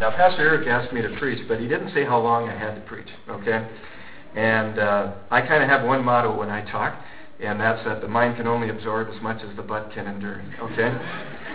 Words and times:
Now, 0.00 0.10
Pastor 0.10 0.40
Eric 0.40 0.66
asked 0.68 0.92
me 0.92 1.02
to 1.02 1.14
preach, 1.18 1.46
but 1.48 1.60
he 1.60 1.68
didn't 1.68 1.92
say 1.92 2.04
how 2.04 2.18
long 2.18 2.48
I 2.48 2.58
had 2.58 2.74
to 2.74 2.80
preach, 2.82 3.08
okay? 3.28 3.68
And 4.34 4.78
uh, 4.78 5.12
I 5.30 5.42
kind 5.42 5.62
of 5.62 5.68
have 5.68 5.84
one 5.86 6.02
motto 6.02 6.36
when 6.36 6.48
I 6.48 6.70
talk, 6.70 6.98
and 7.42 7.60
that's 7.60 7.84
that 7.84 8.00
the 8.00 8.08
mind 8.08 8.36
can 8.36 8.46
only 8.46 8.70
absorb 8.70 9.08
as 9.14 9.20
much 9.22 9.42
as 9.42 9.54
the 9.56 9.62
butt 9.62 9.92
can 9.92 10.06
endure, 10.06 10.42
okay? 10.60 10.92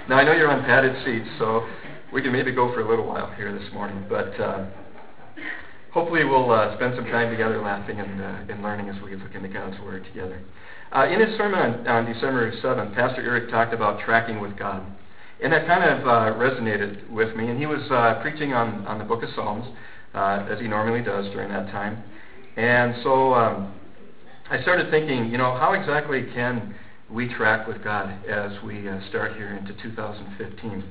now, 0.08 0.18
I 0.18 0.24
know 0.24 0.34
you're 0.34 0.52
on 0.52 0.64
padded 0.64 1.04
seats, 1.04 1.30
so 1.40 1.68
we 2.14 2.22
can 2.22 2.32
maybe 2.32 2.52
go 2.52 2.72
for 2.74 2.82
a 2.82 2.88
little 2.88 3.08
while 3.08 3.32
here 3.34 3.58
this 3.58 3.74
morning, 3.74 4.06
but 4.08 4.40
uh, 4.40 4.68
hopefully 5.92 6.24
we'll 6.24 6.52
uh, 6.52 6.76
spend 6.76 6.94
some 6.96 7.06
time 7.06 7.32
together 7.32 7.60
laughing 7.60 8.00
and, 8.00 8.22
uh, 8.22 8.54
and 8.54 8.62
learning 8.62 8.90
as 8.90 9.02
we 9.02 9.16
look 9.16 9.34
into 9.34 9.50
God's 9.50 9.80
Word 9.82 10.06
together. 10.06 10.42
Uh, 10.96 11.08
in 11.08 11.20
his 11.20 11.36
sermon 11.38 11.58
on, 11.58 11.88
on 11.88 12.14
December 12.14 12.52
7th, 12.62 12.94
Pastor 12.94 13.22
Eric 13.22 13.50
talked 13.50 13.74
about 13.74 14.00
tracking 14.06 14.40
with 14.42 14.58
God. 14.60 14.86
And 15.42 15.52
that 15.54 15.66
kind 15.66 15.84
of 15.84 16.08
uh, 16.08 16.38
resonated 16.38 17.10
with 17.10 17.36
me. 17.36 17.50
And 17.50 17.58
he 17.58 17.66
was 17.66 17.82
uh, 17.90 18.22
preaching 18.22 18.54
on, 18.54 18.86
on 18.86 19.00
the 19.00 19.04
book 19.04 19.24
of 19.24 19.30
Psalms, 19.36 19.66
uh, 20.14 20.46
as 20.50 20.60
he 20.60 20.68
normally 20.68 21.02
does 21.02 21.26
during 21.32 21.50
that 21.50 21.72
time. 21.72 22.04
And 22.58 22.96
so 23.02 23.34
um, 23.34 23.74
I 24.52 24.62
started 24.62 24.92
thinking, 24.92 25.32
you 25.32 25.40
know, 25.40 25.58
how 25.58 25.74
exactly 25.74 26.28
can 26.34 26.76
we 27.10 27.28
track 27.34 27.68
with 27.68 27.84
God 27.84 28.24
as 28.28 28.52
we 28.64 28.88
uh, 28.88 29.00
start 29.10 29.36
here 29.36 29.58
into 29.58 29.74
2015? 29.82 30.84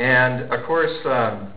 And 0.00 0.52
of 0.52 0.66
course, 0.66 0.96
um, 1.04 1.52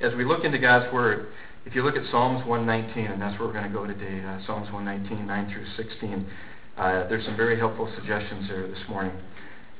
as 0.00 0.14
we 0.14 0.24
look 0.24 0.44
into 0.44 0.58
God's 0.58 0.92
Word, 0.92 1.28
if 1.66 1.74
you 1.74 1.82
look 1.82 1.96
at 1.96 2.08
Psalms 2.12 2.46
119, 2.46 3.10
and 3.10 3.20
that's 3.20 3.36
where 3.40 3.48
we're 3.48 3.54
going 3.54 3.70
to 3.70 3.76
go 3.76 3.86
today, 3.86 4.24
uh, 4.24 4.38
Psalms 4.46 4.70
119, 4.72 5.26
9 5.26 5.52
through 5.52 5.66
16, 5.84 6.30
uh, 6.78 7.08
there's 7.08 7.24
some 7.24 7.36
very 7.36 7.58
helpful 7.58 7.92
suggestions 7.96 8.48
there 8.48 8.68
this 8.68 8.78
morning 8.88 9.12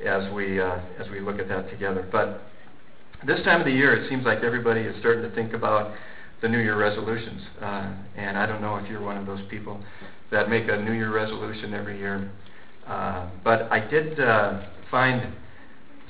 as 0.05 0.33
we 0.33 0.61
uh, 0.61 0.79
as 0.99 1.09
we 1.11 1.21
look 1.21 1.39
at 1.39 1.49
that 1.49 1.71
together. 1.71 2.07
But 2.11 2.43
this 3.27 3.43
time 3.45 3.61
of 3.61 3.67
the 3.67 3.73
year, 3.73 3.95
it 3.95 4.09
seems 4.09 4.25
like 4.25 4.43
everybody 4.43 4.81
is 4.81 4.97
starting 5.01 5.23
to 5.23 5.35
think 5.35 5.53
about 5.53 5.95
the 6.41 6.49
New 6.49 6.59
Year 6.59 6.77
resolutions, 6.77 7.41
uh, 7.61 7.95
and 8.17 8.37
I 8.37 8.47
don't 8.47 8.61
know 8.61 8.77
if 8.77 8.89
you're 8.91 9.01
one 9.01 9.17
of 9.17 9.27
those 9.27 9.41
people 9.49 9.81
that 10.33 10.51
make 10.51 10.69
a 10.69 10.77
New 10.77 10.93
Year 10.93 11.13
resolution 11.15 11.73
every 11.73 11.99
year. 11.99 12.31
Uh, 12.87 13.31
but 13.45 13.71
I 13.71 13.79
did 13.79 14.19
uh, 14.19 14.63
find 14.91 15.33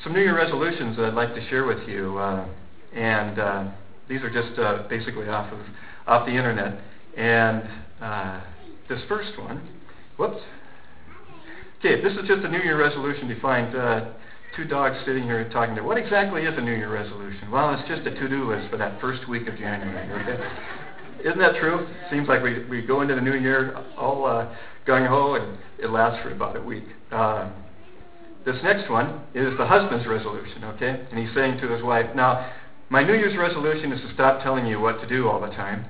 some 0.02 0.14
New 0.14 0.20
Year 0.20 0.36
resolutions 0.36 0.96
that 0.96 1.06
I'd 1.06 1.14
like 1.14 1.34
to 1.34 1.48
share 1.50 1.66
with 1.66 1.86
you, 1.86 2.16
uh, 2.16 2.48
and 2.94 3.38
uh, 3.38 3.70
these 4.08 4.22
are 4.22 4.30
just 4.30 4.58
uh, 4.58 4.88
basically 4.88 5.28
off 5.28 5.52
of 5.52 5.60
off 6.06 6.26
the 6.26 6.32
internet. 6.32 6.80
And 7.16 7.62
uh, 8.00 8.40
this 8.88 9.00
first 9.08 9.38
one, 9.38 9.68
whoops. 10.16 10.40
Okay, 11.84 12.00
this 12.00 12.12
is 12.12 12.28
just 12.28 12.44
a 12.44 12.48
New 12.48 12.60
Year 12.60 12.78
resolution 12.78 13.26
defined. 13.26 13.74
Uh, 13.74 14.12
two 14.54 14.64
dogs 14.64 14.94
sitting 15.04 15.24
here 15.24 15.50
talking 15.50 15.74
to. 15.74 15.82
What 15.82 15.98
exactly 15.98 16.42
is 16.42 16.56
a 16.56 16.60
New 16.60 16.76
Year 16.76 16.92
resolution? 16.92 17.50
Well, 17.50 17.74
it's 17.74 17.88
just 17.88 18.06
a 18.06 18.14
to-do 18.14 18.48
list 18.48 18.70
for 18.70 18.76
that 18.76 19.00
first 19.00 19.28
week 19.28 19.48
of 19.48 19.58
January. 19.58 20.08
Okay? 20.22 21.28
Isn't 21.28 21.40
that 21.40 21.56
true? 21.58 21.88
Seems 22.08 22.28
like 22.28 22.40
we 22.40 22.64
we 22.66 22.82
go 22.82 23.00
into 23.00 23.16
the 23.16 23.20
new 23.20 23.34
year 23.34 23.74
all 23.98 24.26
uh, 24.26 24.54
gung 24.86 25.08
ho, 25.08 25.34
and 25.34 25.58
it 25.82 25.90
lasts 25.90 26.22
for 26.22 26.30
about 26.30 26.56
a 26.56 26.60
week. 26.60 26.84
Uh, 27.10 27.50
this 28.46 28.54
next 28.62 28.88
one 28.88 29.20
is 29.34 29.52
the 29.58 29.66
husband's 29.66 30.06
resolution. 30.06 30.62
Okay, 30.62 31.04
and 31.10 31.18
he's 31.18 31.34
saying 31.34 31.58
to 31.62 31.68
his 31.68 31.82
wife, 31.82 32.06
now 32.14 32.48
my 32.90 33.02
New 33.02 33.14
Year's 33.14 33.36
resolution 33.36 33.90
is 33.90 34.00
to 34.02 34.14
stop 34.14 34.40
telling 34.44 34.66
you 34.66 34.78
what 34.78 35.00
to 35.00 35.08
do 35.08 35.28
all 35.28 35.40
the 35.40 35.48
time. 35.48 35.84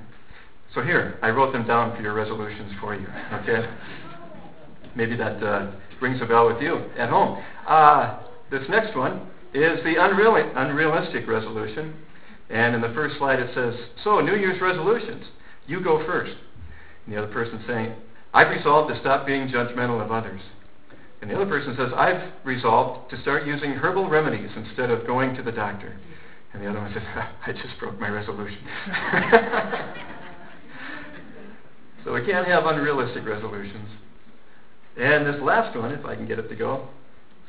So 0.73 0.81
here, 0.81 1.19
I 1.21 1.29
wrote 1.29 1.53
them 1.53 1.67
down 1.67 1.95
for 1.95 2.01
your 2.01 2.15
resolutions 2.15 2.71
for 2.81 2.95
you. 2.95 3.05
Okay? 3.31 3.69
Maybe 4.95 5.15
that 5.17 5.43
uh, 5.43 5.71
rings 6.01 6.19
a 6.21 6.25
bell 6.25 6.51
with 6.51 6.61
you 6.61 6.77
at 6.97 7.09
home. 7.09 7.43
Uh, 7.67 8.19
this 8.51 8.63
next 8.69 8.95
one 8.95 9.27
is 9.53 9.83
the 9.83 9.95
unreal- 9.97 10.51
unrealistic 10.55 11.27
resolution. 11.27 11.95
And 12.49 12.75
in 12.75 12.81
the 12.81 12.93
first 12.93 13.17
slide 13.17 13.39
it 13.39 13.49
says, 13.55 13.73
So, 14.03 14.19
New 14.19 14.35
Year's 14.35 14.61
resolutions. 14.61 15.25
You 15.65 15.83
go 15.83 16.05
first. 16.05 16.35
And 17.05 17.15
the 17.15 17.23
other 17.23 17.33
person 17.33 17.63
saying, 17.67 17.95
I've 18.33 18.49
resolved 18.49 18.93
to 18.93 18.99
stop 18.99 19.25
being 19.25 19.47
judgmental 19.47 20.03
of 20.03 20.11
others. 20.11 20.41
And 21.21 21.31
the 21.31 21.35
other 21.35 21.45
person 21.45 21.75
says, 21.77 21.89
I've 21.95 22.31
resolved 22.43 23.09
to 23.11 23.21
start 23.21 23.47
using 23.47 23.71
herbal 23.71 24.09
remedies 24.09 24.49
instead 24.55 24.91
of 24.91 25.07
going 25.07 25.35
to 25.35 25.43
the 25.43 25.51
doctor. 25.51 25.97
And 26.53 26.61
the 26.61 26.69
other 26.69 26.79
one 26.79 26.93
says, 26.93 27.03
I 27.47 27.53
just 27.53 27.79
broke 27.79 27.99
my 27.99 28.09
resolution. 28.09 28.59
so 32.03 32.13
we 32.13 32.25
can't 32.25 32.47
have 32.47 32.65
unrealistic 32.65 33.25
resolutions. 33.25 33.89
And 34.97 35.25
this 35.25 35.41
last 35.41 35.77
one, 35.77 35.91
if 35.91 36.05
I 36.05 36.15
can 36.15 36.27
get 36.27 36.39
it 36.39 36.49
to 36.49 36.55
go. 36.55 36.87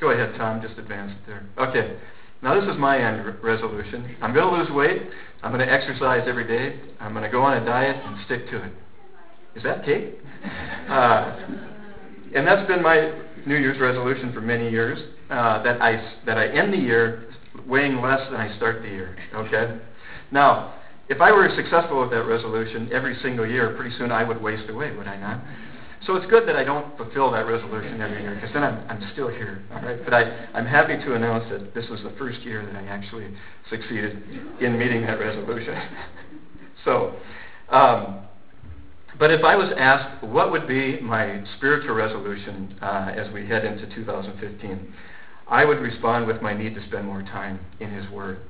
Go 0.01 0.11
ahead, 0.11 0.35
Tom, 0.37 0.61
just 0.61 0.79
advance 0.79 1.13
it 1.13 1.27
there. 1.27 1.47
Okay. 1.59 1.97
Now, 2.43 2.59
this 2.59 2.69
is 2.69 2.79
my 2.79 2.99
end 2.99 3.25
re- 3.25 3.35
resolution. 3.43 4.17
I'm 4.21 4.35
going 4.35 4.53
to 4.53 4.61
lose 4.61 4.71
weight. 4.71 5.03
I'm 5.43 5.53
going 5.53 5.67
to 5.67 5.73
exercise 5.73 6.25
every 6.27 6.47
day. 6.47 6.81
I'm 7.01 7.13
going 7.13 7.25
to 7.25 7.31
go 7.31 7.43
on 7.43 7.63
a 7.63 7.65
diet 7.65 7.97
and 8.05 8.17
stick 8.27 8.49
to 8.51 8.65
it. 8.65 8.73
Is 9.57 9.63
that 9.63 9.85
cake? 9.85 10.15
Uh, 10.85 11.49
and 12.35 12.47
that's 12.47 12.69
been 12.69 12.83
my 12.83 13.19
New 13.47 13.57
Year's 13.57 13.81
resolution 13.81 14.35
for 14.35 14.43
many 14.43 14.71
years. 14.71 14.99
Uh, 15.31 15.63
that 15.63 15.81
I 15.81 16.13
that 16.27 16.37
I 16.37 16.49
end 16.49 16.75
the 16.75 16.77
year 16.77 17.33
weighing 17.67 18.03
less 18.03 18.21
than 18.31 18.39
I 18.39 18.55
start 18.59 18.83
the 18.83 18.89
year. 18.89 19.17
Okay? 19.35 19.79
Now, 20.31 20.75
if 21.09 21.21
I 21.21 21.33
were 21.33 21.49
successful 21.57 22.01
with 22.03 22.11
that 22.11 22.25
resolution 22.25 22.91
every 22.93 23.19
single 23.23 23.47
year, 23.47 23.75
pretty 23.77 23.97
soon 23.97 24.13
I 24.13 24.25
would 24.25 24.43
waste 24.43 24.69
away, 24.69 24.95
would 24.95 25.07
I 25.07 25.17
not? 25.19 25.41
So 26.07 26.17
it's 26.17 26.27
good 26.27 26.47
that 26.49 26.57
I 26.57 26.65
don't 26.65 26.97
fulfill 26.99 27.31
that 27.33 27.47
resolution 27.47 28.01
every 28.03 28.21
year, 28.21 28.35
because 28.35 28.53
then 28.53 28.63
I'm, 28.63 28.85
I'm 28.91 29.11
still 29.13 29.29
here. 29.29 29.65
All 29.73 29.81
right? 29.81 30.05
But 30.05 30.13
I, 30.13 30.49
I'm 30.53 30.67
happy 30.67 30.97
to 31.03 31.15
announce 31.15 31.49
that 31.51 31.75
this 31.75 31.89
was 31.89 32.01
the 32.03 32.13
first 32.19 32.41
year 32.43 32.65
that 32.65 32.77
I 32.77 32.83
actually 32.87 33.35
succeeded 33.71 34.23
in 34.61 34.79
meeting 34.79 35.03
that 35.03 35.19
resolution. 35.19 35.75
so, 36.85 37.15
um, 37.71 38.27
but 39.19 39.31
if 39.31 39.45
I 39.45 39.57
was 39.57 39.73
asked 39.79 40.25
what 40.25 40.51
would 40.51 40.69
be 40.69 41.01
my 41.01 41.43
spiritual 41.57 41.95
resolution 41.95 42.77
uh, 42.83 43.13
as 43.17 43.33
we 43.33 43.47
head 43.47 43.65
into 43.65 43.87
2015, 43.95 44.95
I 45.49 45.65
would 45.65 45.79
respond 45.79 46.27
with 46.27 46.43
my 46.43 46.53
need 46.53 46.75
to 46.75 46.87
spend 46.87 47.07
more 47.07 47.23
time 47.23 47.61
in 47.81 47.91
His 47.91 48.11
Word. 48.11 48.41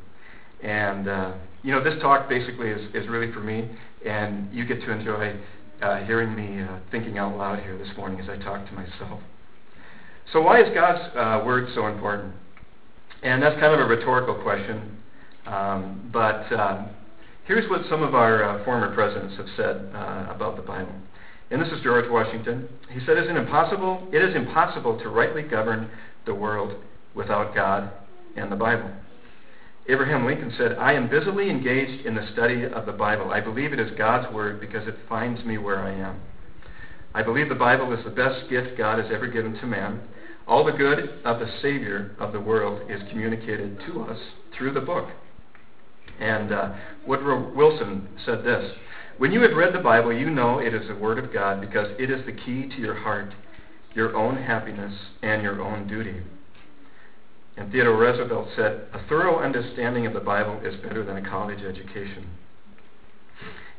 And, 0.62 1.08
uh, 1.08 1.34
you 1.62 1.72
know, 1.72 1.84
this 1.84 2.00
talk 2.00 2.28
basically 2.28 2.70
is, 2.70 2.80
is 2.94 3.08
really 3.08 3.30
for 3.32 3.40
me, 3.40 3.68
and 4.04 4.52
you 4.52 4.64
get 4.64 4.80
to 4.80 4.90
enjoy 4.90 5.36
uh, 5.82 6.04
hearing 6.04 6.34
me 6.34 6.62
uh, 6.62 6.78
thinking 6.90 7.18
out 7.18 7.36
loud 7.36 7.60
here 7.60 7.76
this 7.78 7.88
morning 7.96 8.20
as 8.20 8.28
I 8.28 8.36
talk 8.42 8.66
to 8.66 8.72
myself. 8.72 9.20
So, 10.32 10.40
why 10.40 10.62
is 10.62 10.68
God's 10.74 11.00
uh, 11.16 11.44
Word 11.44 11.68
so 11.74 11.86
important? 11.86 12.34
And 13.22 13.42
that's 13.42 13.58
kind 13.60 13.72
of 13.72 13.80
a 13.80 13.84
rhetorical 13.84 14.34
question, 14.42 14.98
um, 15.46 16.10
but 16.12 16.52
um, 16.52 16.90
here's 17.46 17.68
what 17.70 17.82
some 17.88 18.02
of 18.02 18.14
our 18.14 18.42
uh, 18.42 18.64
former 18.64 18.94
presidents 18.94 19.36
have 19.36 19.46
said 19.56 19.90
uh, 19.94 20.32
about 20.34 20.56
the 20.56 20.62
Bible. 20.62 20.94
And 21.50 21.60
this 21.60 21.68
is 21.68 21.80
George 21.82 22.10
Washington. 22.10 22.68
He 22.90 23.00
said, 23.00 23.16
"It 23.16 23.24
is 23.24 23.36
impossible. 23.36 24.08
It 24.12 24.22
is 24.22 24.34
impossible 24.34 24.98
to 25.00 25.08
rightly 25.08 25.42
govern 25.42 25.90
the 26.26 26.34
world 26.34 26.74
without 27.14 27.54
God 27.54 27.90
and 28.36 28.50
the 28.50 28.56
Bible. 28.56 28.90
Abraham 29.88 30.24
Lincoln 30.24 30.52
said, 30.56 30.78
I 30.78 30.92
am 30.94 31.10
busily 31.10 31.50
engaged 31.50 32.06
in 32.06 32.14
the 32.14 32.26
study 32.32 32.64
of 32.64 32.86
the 32.86 32.92
Bible. 32.92 33.30
I 33.30 33.40
believe 33.40 33.72
it 33.72 33.80
is 33.80 33.90
God's 33.98 34.32
Word 34.32 34.60
because 34.60 34.88
it 34.88 34.96
finds 35.08 35.44
me 35.44 35.58
where 35.58 35.80
I 35.80 35.92
am. 35.92 36.20
I 37.14 37.22
believe 37.22 37.48
the 37.48 37.54
Bible 37.54 37.92
is 37.92 38.02
the 38.04 38.10
best 38.10 38.48
gift 38.48 38.78
God 38.78 38.98
has 38.98 39.12
ever 39.12 39.26
given 39.26 39.54
to 39.54 39.66
man. 39.66 40.00
All 40.48 40.64
the 40.64 40.72
good 40.72 41.20
of 41.24 41.38
the 41.38 41.50
Savior 41.60 42.16
of 42.18 42.32
the 42.32 42.40
world 42.40 42.90
is 42.90 43.00
communicated 43.10 43.78
to 43.86 44.02
us 44.02 44.18
through 44.56 44.72
the 44.72 44.80
book. 44.80 45.08
And 46.18 46.52
uh, 46.52 46.74
Woodrow 47.06 47.52
Wilson 47.54 48.08
said 48.24 48.44
this 48.44 48.72
When 49.18 49.32
you 49.32 49.42
have 49.42 49.56
read 49.56 49.74
the 49.74 49.80
Bible, 49.80 50.12
you 50.12 50.30
know 50.30 50.60
it 50.60 50.74
is 50.74 50.88
the 50.88 50.94
Word 50.94 51.18
of 51.18 51.32
God 51.32 51.60
because 51.60 51.88
it 51.98 52.10
is 52.10 52.24
the 52.24 52.32
key 52.32 52.68
to 52.68 52.80
your 52.80 52.94
heart 52.94 53.34
your 53.94 54.16
own 54.16 54.36
happiness 54.36 54.92
and 55.22 55.42
your 55.42 55.62
own 55.62 55.86
duty. 55.86 56.16
And 57.56 57.70
Theodore 57.70 57.96
Roosevelt 57.96 58.48
said, 58.56 58.88
A 58.92 59.06
thorough 59.08 59.38
understanding 59.38 60.06
of 60.06 60.12
the 60.12 60.20
Bible 60.20 60.60
is 60.64 60.74
better 60.82 61.04
than 61.04 61.16
a 61.16 61.28
college 61.28 61.62
education. 61.62 62.26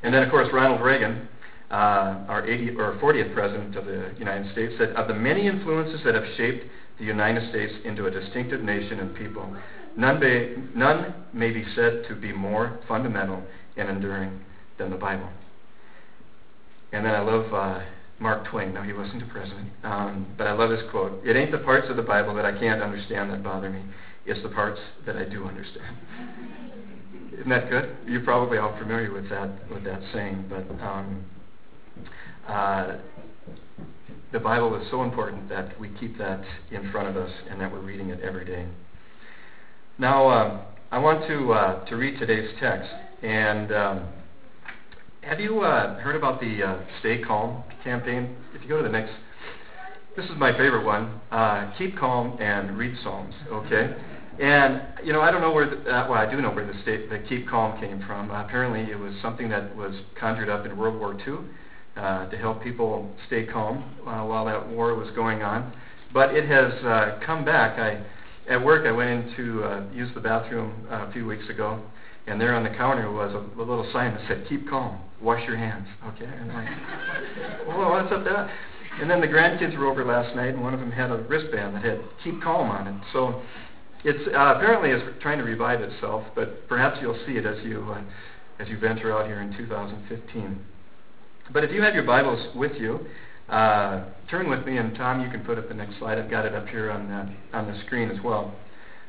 And 0.01 0.13
then, 0.13 0.23
of 0.23 0.29
course, 0.29 0.47
Ronald 0.53 0.81
Reagan, 0.81 1.27
uh, 1.71 2.25
our 2.29 2.43
80th 2.43 2.77
or 2.77 2.93
40th 3.01 3.33
president 3.33 3.75
of 3.75 3.85
the 3.85 4.13
United 4.17 4.51
States, 4.53 4.73
said, 4.77 4.89
Of 4.91 5.07
the 5.07 5.13
many 5.13 5.47
influences 5.47 6.01
that 6.05 6.15
have 6.15 6.25
shaped 6.37 6.65
the 6.99 7.05
United 7.05 7.49
States 7.49 7.73
into 7.83 8.05
a 8.05 8.11
distinctive 8.11 8.61
nation 8.61 8.99
and 8.99 9.15
people, 9.15 9.53
none 9.97 10.19
may, 10.19 10.55
none 10.73 11.13
may 11.33 11.51
be 11.51 11.65
said 11.75 12.05
to 12.07 12.15
be 12.15 12.31
more 12.31 12.79
fundamental 12.87 13.43
and 13.75 13.89
enduring 13.89 14.39
than 14.77 14.89
the 14.89 14.95
Bible. 14.95 15.29
And 16.93 17.05
then 17.05 17.13
I 17.13 17.19
love 17.19 17.53
uh, 17.53 17.83
Mark 18.19 18.47
Twain. 18.49 18.73
No, 18.73 18.81
he 18.81 18.93
wasn't 18.93 19.21
a 19.21 19.25
president. 19.25 19.69
Um, 19.83 20.27
but 20.37 20.47
I 20.47 20.53
love 20.53 20.71
his 20.71 20.81
quote 20.91 21.25
It 21.25 21.35
ain't 21.35 21.51
the 21.51 21.59
parts 21.59 21.87
of 21.89 21.95
the 21.95 22.03
Bible 22.03 22.33
that 22.35 22.45
I 22.45 22.57
can't 22.57 22.81
understand 22.81 23.31
that 23.31 23.43
bother 23.43 23.69
me, 23.69 23.83
it's 24.25 24.41
the 24.41 24.49
parts 24.49 24.79
that 25.05 25.15
I 25.15 25.25
do 25.25 25.45
understand. 25.45 25.97
Isn't 27.33 27.49
that 27.49 27.69
good? 27.69 27.95
You're 28.07 28.23
probably 28.23 28.57
all 28.57 28.77
familiar 28.77 29.11
with 29.11 29.29
that 29.29 29.69
with 29.69 29.83
that 29.83 30.01
saying, 30.13 30.45
but 30.49 30.63
um, 30.81 31.25
uh, 32.47 32.97
the 34.31 34.39
Bible 34.39 34.79
is 34.81 34.87
so 34.89 35.03
important 35.03 35.49
that 35.49 35.77
we 35.79 35.89
keep 35.99 36.17
that 36.17 36.43
in 36.71 36.89
front 36.91 37.09
of 37.09 37.17
us 37.17 37.31
and 37.49 37.59
that 37.59 37.71
we're 37.71 37.81
reading 37.81 38.09
it 38.09 38.21
every 38.21 38.45
day. 38.45 38.65
Now, 39.97 40.27
uh, 40.29 40.65
I 40.91 40.99
want 40.99 41.27
to 41.27 41.51
uh, 41.51 41.85
to 41.85 41.95
read 41.95 42.17
today's 42.19 42.49
text. 42.59 42.89
And 43.21 43.71
um, 43.73 44.07
have 45.25 45.39
you 45.39 45.61
uh, 45.61 45.99
heard 45.99 46.15
about 46.15 46.39
the 46.39 46.61
uh, 46.61 46.79
Stay 46.99 47.19
Calm 47.19 47.63
campaign? 47.83 48.35
If 48.53 48.61
you 48.61 48.69
go 48.69 48.77
to 48.77 48.83
the 48.83 48.89
next, 48.89 49.11
this 50.15 50.25
is 50.25 50.33
my 50.37 50.51
favorite 50.51 50.85
one. 50.85 51.19
Uh, 51.31 51.73
keep 51.77 51.97
calm 51.97 52.37
and 52.39 52.77
read 52.77 52.95
Psalms. 53.03 53.33
Okay. 53.51 53.95
And 54.39 54.81
you 55.03 55.13
know, 55.13 55.21
I 55.21 55.31
don't 55.31 55.41
know 55.41 55.51
where. 55.51 55.67
The, 55.67 55.77
uh, 55.77 56.07
well, 56.09 56.19
I 56.19 56.29
do 56.29 56.41
know 56.41 56.51
where 56.51 56.65
the 56.65 56.79
state 56.83 57.09
the 57.09 57.19
keep 57.27 57.47
calm 57.49 57.79
came 57.79 58.03
from. 58.05 58.29
Uh, 58.29 58.43
apparently, 58.43 58.91
it 58.91 58.99
was 58.99 59.13
something 59.21 59.49
that 59.49 59.75
was 59.75 59.95
conjured 60.19 60.49
up 60.49 60.65
in 60.65 60.77
World 60.77 60.99
War 60.99 61.17
II 61.27 61.49
uh, 61.97 62.29
to 62.29 62.37
help 62.37 62.61
people 62.61 63.09
stay 63.25 63.45
calm 63.45 63.83
uh, 64.01 64.23
while 64.25 64.45
that 64.45 64.69
war 64.69 64.93
was 64.93 65.09
going 65.15 65.41
on. 65.41 65.73
But 66.13 66.35
it 66.35 66.47
has 66.47 66.71
uh, 66.83 67.19
come 67.25 67.43
back. 67.43 67.79
I 67.79 68.05
at 68.49 68.63
work, 68.63 68.85
I 68.85 68.91
went 68.91 69.09
in 69.09 69.35
to 69.35 69.63
uh, 69.63 69.83
use 69.93 70.09
the 70.13 70.21
bathroom 70.21 70.87
uh, 70.91 71.07
a 71.07 71.11
few 71.11 71.25
weeks 71.25 71.49
ago, 71.49 71.81
and 72.27 72.39
there 72.39 72.53
on 72.53 72.63
the 72.63 72.69
counter 72.69 73.11
was 73.11 73.33
a, 73.33 73.59
a 73.59 73.63
little 73.63 73.89
sign 73.91 74.13
that 74.13 74.21
said, 74.27 74.45
"Keep 74.47 74.69
calm, 74.69 74.99
wash 75.21 75.45
your 75.47 75.57
hands." 75.57 75.87
Okay, 76.09 76.25
and 76.25 76.51
I'm 76.51 76.65
like, 76.65 77.67
well, 77.67 77.91
what's 77.91 78.11
up 78.11 78.23
that? 78.25 78.49
And 79.01 79.09
then 79.09 79.19
the 79.19 79.27
grandkids 79.27 79.77
were 79.77 79.87
over 79.87 80.05
last 80.05 80.35
night, 80.35 80.53
and 80.53 80.61
one 80.61 80.73
of 80.73 80.79
them 80.79 80.91
had 80.91 81.11
a 81.11 81.17
wristband 81.17 81.75
that 81.75 81.83
had 81.83 81.99
"Keep 82.23 82.41
calm" 82.41 82.69
on 82.69 82.87
it. 82.87 83.01
So 83.13 83.41
it's 84.03 84.27
uh, 84.27 84.55
apparently 84.55 84.91
is 84.91 85.01
trying 85.21 85.39
to 85.39 85.43
revive 85.43 85.81
itself, 85.81 86.23
but 86.35 86.67
perhaps 86.67 86.99
you'll 87.01 87.19
see 87.25 87.33
it 87.33 87.45
as 87.45 87.63
you 87.63 87.85
uh, 87.91 88.03
as 88.59 88.67
you 88.69 88.77
venture 88.77 89.11
out 89.11 89.25
here 89.25 89.41
in 89.41 89.55
2015. 89.57 90.59
But 91.51 91.63
if 91.63 91.71
you 91.71 91.81
have 91.81 91.93
your 91.93 92.03
Bibles 92.03 92.55
with 92.55 92.73
you, 92.79 93.05
uh, 93.49 94.05
turn 94.29 94.49
with 94.49 94.65
me, 94.65 94.77
and 94.77 94.95
Tom, 94.95 95.21
you 95.21 95.29
can 95.29 95.43
put 95.43 95.57
up 95.57 95.67
the 95.67 95.73
next 95.73 95.99
slide. 95.99 96.17
I've 96.17 96.29
got 96.29 96.45
it 96.45 96.55
up 96.55 96.67
here 96.67 96.89
on 96.89 97.07
the, 97.07 97.57
on 97.57 97.67
the 97.67 97.79
screen 97.85 98.09
as 98.09 98.17
well. 98.23 98.53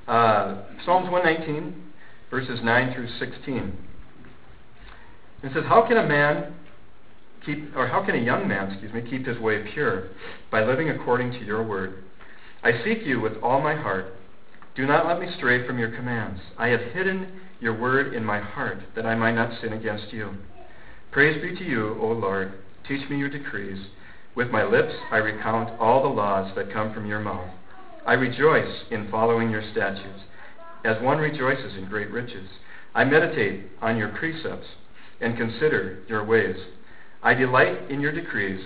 Uh, 0.07 0.63
Psalms 0.85 1.11
119, 1.11 1.75
verses 2.31 2.61
9 2.63 2.95
through 2.95 3.09
16. 3.19 3.77
It 5.43 5.53
says, 5.55 5.65
How 5.67 5.87
can 5.87 5.97
a 5.97 6.07
man 6.07 6.55
keep, 7.45 7.75
or 7.77 7.89
how 7.89 8.05
can 8.05 8.15
a 8.15 8.23
young 8.23 8.47
man, 8.47 8.71
excuse 8.71 8.93
me, 8.93 9.09
keep 9.09 9.27
his 9.27 9.39
way 9.39 9.65
pure? 9.73 10.11
By 10.51 10.65
living 10.65 10.91
according 10.91 11.33
to 11.33 11.45
your 11.45 11.63
word. 11.63 12.05
I 12.63 12.73
seek 12.85 13.05
you 13.05 13.21
with 13.21 13.35
all 13.43 13.61
my 13.61 13.75
heart. 13.75 14.15
Do 14.75 14.87
not 14.87 15.07
let 15.07 15.21
me 15.21 15.29
stray 15.39 15.67
from 15.67 15.79
your 15.79 15.91
commands. 15.91 16.41
I 16.59 16.69
have 16.69 16.81
hidden 16.93 17.41
your 17.61 17.79
word 17.79 18.13
in 18.13 18.25
my 18.25 18.41
heart, 18.41 18.79
that 18.95 19.07
I 19.07 19.15
might 19.15 19.35
not 19.35 19.61
sin 19.63 19.73
against 19.73 20.13
you. 20.13 20.35
Praise 21.11 21.41
be 21.41 21.57
to 21.57 21.65
you, 21.65 21.97
O 22.01 22.09
Lord. 22.09 22.53
Teach 22.87 23.09
me 23.09 23.19
your 23.19 23.31
decrees. 23.31 23.79
With 24.37 24.51
my 24.51 24.65
lips 24.65 24.93
I 25.11 25.17
recount 25.17 25.81
all 25.81 26.03
the 26.03 26.09
laws 26.11 26.53
that 26.57 26.71
come 26.71 26.93
from 26.93 27.07
your 27.07 27.21
mouth. 27.21 27.49
I 28.05 28.13
rejoice 28.13 28.85
in 28.91 29.11
following 29.11 29.51
your 29.51 29.63
statutes, 29.73 30.21
as 30.85 31.03
one 31.03 31.17
rejoices 31.17 31.77
in 31.79 31.89
great 31.89 32.11
riches. 32.11 32.47
I 32.95 33.05
meditate 33.05 33.65
on 33.81 33.97
your 33.97 34.11
precepts 34.11 34.67
and 35.23 35.39
consider 35.39 36.05
your 36.07 36.23
ways. 36.23 36.57
I 37.23 37.33
delight 37.33 37.91
in 37.91 38.03
your 38.03 38.13
decrees. 38.13 38.61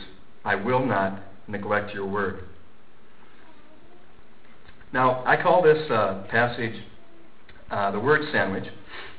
I 0.45 0.57
will 0.57 0.85
not 0.85 1.23
neglect 1.47 1.95
your 1.95 2.07
word. 2.07 2.45
Now, 4.93 5.25
I 5.25 5.41
call 5.41 5.63
this 5.63 5.89
uh, 5.89 6.25
passage 6.29 6.75
uh, 7.71 7.93
the 7.93 8.01
word 8.01 8.23
sandwich. 8.33 8.65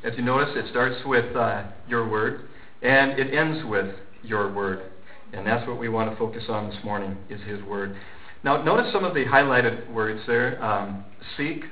As 0.03 0.11
you 0.17 0.23
notice, 0.23 0.49
it 0.55 0.69
starts 0.69 0.97
with 1.05 1.33
uh, 1.33 1.63
your 1.87 2.09
word 2.09 2.49
and 2.81 3.17
it 3.17 3.33
ends 3.33 3.65
with 3.65 3.95
your 4.21 4.51
word. 4.51 4.90
And 5.33 5.47
that's 5.47 5.65
what 5.67 5.79
we 5.79 5.89
want 5.89 6.11
to 6.11 6.17
focus 6.17 6.43
on 6.49 6.69
this 6.69 6.77
morning, 6.83 7.17
is 7.29 7.39
His 7.47 7.61
Word. 7.63 7.95
Now, 8.43 8.61
notice 8.63 8.91
some 8.91 9.03
of 9.03 9.13
the 9.13 9.25
highlighted 9.25 9.91
words 9.93 10.21
there 10.27 10.61
um, 10.63 11.05
seek, 11.37 11.63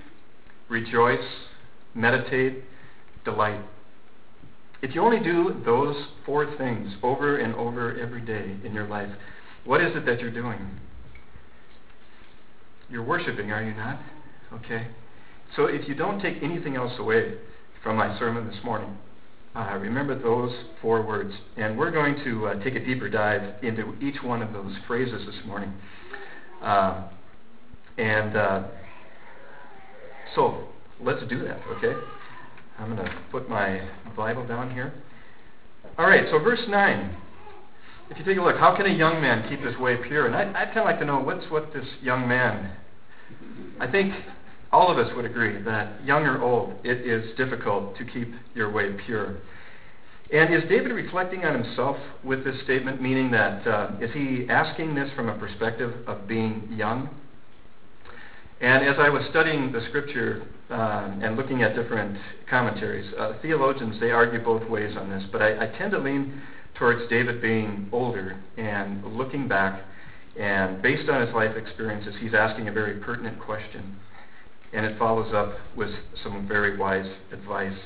rejoice, 0.70 1.26
meditate, 1.96 2.64
delight. 3.26 3.62
If 4.82 4.96
you 4.96 5.02
only 5.02 5.20
do 5.20 5.62
those 5.66 5.96
four 6.26 6.56
things 6.58 6.94
over 7.04 7.38
and 7.38 7.54
over 7.56 8.00
every 8.00 8.22
day 8.22 8.56
in 8.64 8.74
your 8.74 8.88
life, 8.88 9.10
what 9.66 9.82
is 9.82 9.96
it 9.96 10.06
that 10.06 10.22
you're 10.22 10.32
doing? 10.32 10.80
You're 12.90 13.04
worshiping, 13.04 13.52
are 13.52 13.64
you 13.64 13.74
not? 13.74 14.00
Okay. 14.54 14.88
So 15.56 15.66
if 15.66 15.88
you 15.88 15.96
don't 15.96 16.22
take 16.22 16.42
anything 16.42 16.76
else 16.76 16.94
away 16.98 17.36
from 17.84 17.98
my 17.98 18.18
sermon 18.18 18.48
this 18.48 18.64
morning, 18.64 18.98
uh, 19.56 19.78
remember 19.78 20.18
those 20.20 20.52
four 20.82 21.06
words. 21.06 21.34
And 21.58 21.78
we're 21.78 21.92
going 21.92 22.16
to 22.24 22.48
uh, 22.48 22.64
take 22.64 22.76
a 22.76 22.86
deeper 22.86 23.10
dive 23.10 23.64
into 23.64 23.96
each 24.02 24.22
one 24.24 24.42
of 24.42 24.54
those 24.54 24.74
phrases 24.88 25.26
this 25.26 25.36
morning. 25.46 25.74
Uh, 26.62 27.10
and 27.98 28.38
uh, 28.38 28.64
so 30.36 30.68
let's 31.02 31.22
do 31.30 31.40
that, 31.44 31.60
okay? 31.78 31.94
I'm 32.78 32.96
going 32.96 33.06
to 33.06 33.14
put 33.32 33.50
my 33.50 33.88
Bible 34.16 34.48
down 34.48 34.72
here. 34.72 34.94
All 35.98 36.08
right, 36.08 36.24
so 36.32 36.40
verse 36.40 36.62
9. 36.68 37.18
If 38.10 38.18
you 38.18 38.26
take 38.26 38.38
a 38.38 38.42
look, 38.42 38.58
how 38.58 38.76
can 38.76 38.86
a 38.86 38.94
young 38.94 39.22
man 39.22 39.48
keep 39.50 39.62
his 39.62 39.78
way 39.78 39.98
pure? 40.08 40.28
And 40.28 40.36
I, 40.36 40.62
I'd 40.62 40.68
kind 40.68 40.80
of 40.80 40.86
like 40.86 41.00
to 41.00 41.06
know 41.06 41.20
what's 41.20 41.50
what 41.52 41.74
this 41.74 41.86
young 42.02 42.28
man. 42.28 42.72
I 43.80 43.90
think 43.90 44.14
all 44.72 44.92
of 44.92 44.98
us 44.98 45.12
would 45.16 45.26
agree 45.26 45.62
that 45.64 46.04
young 46.06 46.24
or 46.24 46.42
old, 46.42 46.74
it 46.84 47.06
is 47.06 47.36
difficult 47.38 47.98
to 47.98 48.06
keep 48.06 48.32
your 48.54 48.72
way 48.72 48.94
pure. 49.06 49.38
And 50.32 50.54
is 50.54 50.62
David 50.70 50.92
reflecting 50.92 51.44
on 51.44 51.64
himself 51.64 51.98
with 52.24 52.44
this 52.44 52.56
statement, 52.64 53.02
meaning 53.02 53.32
that 53.32 53.66
uh, 53.66 53.92
is 54.00 54.12
he 54.14 54.46
asking 54.48 54.94
this 54.94 55.10
from 55.16 55.28
a 55.28 55.38
perspective 55.40 55.92
of 56.08 56.28
being 56.28 56.70
young? 56.72 57.10
And 58.62 58.86
as 58.86 58.98
I 59.00 59.10
was 59.10 59.24
studying 59.32 59.72
the 59.72 59.82
scripture 59.88 60.46
uh, 60.70 61.18
and 61.24 61.36
looking 61.36 61.64
at 61.64 61.76
different 61.76 62.18
commentaries, 62.48 63.12
uh, 63.18 63.34
theologians 63.42 64.00
they 64.00 64.12
argue 64.12 64.44
both 64.44 64.70
ways 64.70 64.96
on 64.98 65.10
this, 65.10 65.24
but 65.32 65.42
I, 65.42 65.64
I 65.64 65.78
tend 65.78 65.92
to 65.94 65.98
lean 65.98 66.42
towards 66.76 67.10
David 67.10 67.42
being 67.42 67.90
older 67.92 68.40
and 68.58 69.04
looking 69.18 69.48
back, 69.48 69.82
and 70.40 70.80
based 70.82 71.10
on 71.10 71.26
his 71.26 71.34
life 71.34 71.56
experiences, 71.58 72.14
he's 72.20 72.36
asking 72.36 72.68
a 72.68 72.72
very 72.72 73.00
pertinent 73.00 73.40
question 73.40 73.96
and 74.74 74.86
it 74.86 74.98
follows 74.98 75.34
up 75.34 75.54
with 75.76 75.90
some 76.24 76.48
very 76.48 76.78
wise 76.78 77.10
advice. 77.32 77.78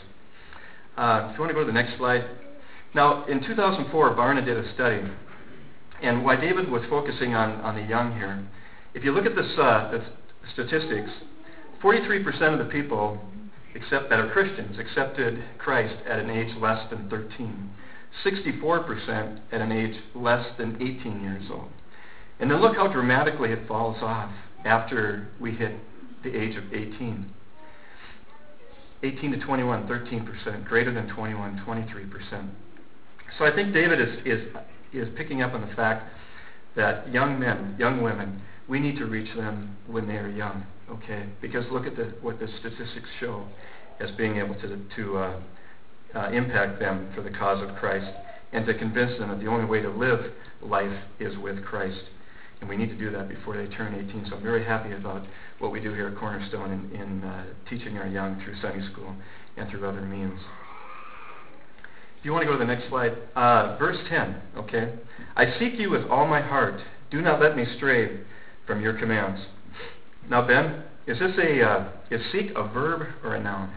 Uh, 0.98 1.30
if 1.30 1.36
you 1.36 1.40
want 1.40 1.50
to 1.50 1.54
go 1.54 1.62
to 1.62 1.66
the 1.66 1.72
next 1.72 1.98
slide. 1.98 2.26
Now, 2.94 3.26
in 3.26 3.42
2004, 3.42 4.16
Barna 4.16 4.46
did 4.46 4.58
a 4.58 4.74
study, 4.76 5.02
and 6.02 6.24
why 6.24 6.36
David 6.36 6.70
was 6.70 6.84
focusing 6.90 7.34
on, 7.34 7.62
on 7.62 7.76
the 7.76 7.82
young 7.82 8.14
here, 8.14 8.46
if 8.94 9.04
you 9.04 9.12
look 9.12 9.26
at 9.26 9.36
this, 9.36 9.52
uh, 9.58 9.90
the 9.92 10.04
statistics, 10.54 11.10
43% 11.82 12.54
of 12.54 12.60
the 12.60 12.72
people 12.72 13.20
except, 13.76 14.10
that 14.10 14.20
are 14.20 14.30
Christians 14.32 14.78
accepted 14.78 15.44
Christ 15.58 15.96
at 16.08 16.20
an 16.20 16.30
age 16.30 16.56
less 16.60 16.88
than 16.92 17.10
13. 17.10 17.70
64% 18.24 19.40
at 19.52 19.62
an 19.62 19.72
age 19.72 19.96
less 20.14 20.46
than 20.58 20.76
18 20.76 21.22
years 21.24 21.44
old. 21.52 21.70
And 22.40 22.52
then 22.52 22.62
look 22.62 22.76
how 22.76 22.88
dramatically 22.88 23.52
it 23.52 23.68
falls 23.68 23.98
off 24.02 24.32
after 24.66 25.30
we 25.40 25.52
hit 25.52 25.74
the 26.24 26.36
age 26.36 26.56
of 26.56 26.74
18. 26.74 27.32
18 29.04 29.32
to 29.32 29.40
21, 29.40 29.88
13%. 29.88 30.66
Greater 30.66 30.94
than 30.94 31.08
21, 31.14 31.64
23%. 31.66 32.50
So 33.38 33.46
I 33.46 33.54
think 33.54 33.74
David 33.74 34.00
is, 34.00 34.20
is, 34.26 34.48
is 34.94 35.08
picking 35.18 35.42
up 35.42 35.54
on 35.54 35.62
the 35.62 35.76
fact 35.76 36.10
that 36.76 37.12
young 37.12 37.40
men, 37.40 37.76
young 37.78 38.02
women, 38.02 38.42
we 38.68 38.80
need 38.80 38.98
to 38.98 39.06
reach 39.06 39.34
them 39.36 39.76
when 39.88 40.08
they 40.08 40.16
are 40.16 40.30
young, 40.30 40.66
okay? 40.90 41.28
Because 41.42 41.66
look 41.72 41.86
at 41.86 41.96
the, 41.96 42.14
what 42.22 42.40
the 42.40 42.48
statistics 42.60 43.10
show 43.20 43.46
as 44.00 44.10
being 44.12 44.38
able 44.38 44.56
to, 44.56 44.80
to 44.96 45.18
uh, 45.18 45.40
uh, 46.16 46.30
impact 46.30 46.80
them 46.80 47.12
for 47.16 47.22
the 47.22 47.30
cause 47.30 47.62
of 47.68 47.76
Christ 47.76 48.10
and 48.54 48.66
to 48.66 48.74
convince 48.74 49.18
them 49.20 49.30
that 49.30 49.40
the 49.40 49.48
only 49.48 49.66
way 49.66 49.82
to 49.82 49.90
live 49.90 50.32
life 50.62 50.98
is 51.20 51.38
with 51.38 51.64
Christ. 51.66 52.02
And 52.64 52.70
we 52.70 52.78
need 52.78 52.92
to 52.92 52.96
do 52.98 53.12
that 53.12 53.28
before 53.28 53.58
they 53.58 53.68
turn 53.76 53.94
18. 53.94 54.28
So 54.30 54.38
I'm 54.38 54.42
very 54.42 54.64
happy 54.64 54.94
about 54.94 55.26
what 55.60 55.74
we 55.74 55.82
do 55.82 55.94
here 55.94 56.08
at 56.08 56.16
Cornerstone 56.16 56.72
in, 56.72 56.98
in 56.98 57.22
uh, 57.22 57.44
teaching 57.70 57.98
our 57.98 58.08
young 58.08 58.42
through 58.42 58.56
Sunday 58.62 58.90
school 58.90 59.14
and 59.58 59.70
through 59.70 59.86
other 59.86 60.00
means. 60.00 60.40
If 62.18 62.24
you 62.24 62.32
want 62.32 62.44
to 62.44 62.46
go 62.46 62.54
to 62.54 62.60
the 62.60 62.64
next 62.64 62.88
slide, 62.88 63.18
uh, 63.36 63.76
verse 63.78 63.98
10, 64.08 64.42
okay? 64.60 64.94
I 65.36 65.60
seek 65.60 65.74
you 65.78 65.90
with 65.90 66.04
all 66.10 66.26
my 66.26 66.40
heart. 66.40 66.80
Do 67.12 67.22
not 67.22 67.42
let 67.42 67.58
me 67.58 67.66
stray 67.76 68.22
from 68.66 68.80
your 68.80 68.98
commands. 68.98 69.42
Now, 70.30 70.48
Ben, 70.48 70.84
is 71.06 71.20
this 71.20 71.34
a, 71.38 71.62
uh, 71.62 71.90
is 72.12 72.22
seek 72.32 72.52
a 72.56 72.66
verb 72.70 73.02
or 73.26 73.36
a 73.36 73.44
noun? 73.44 73.74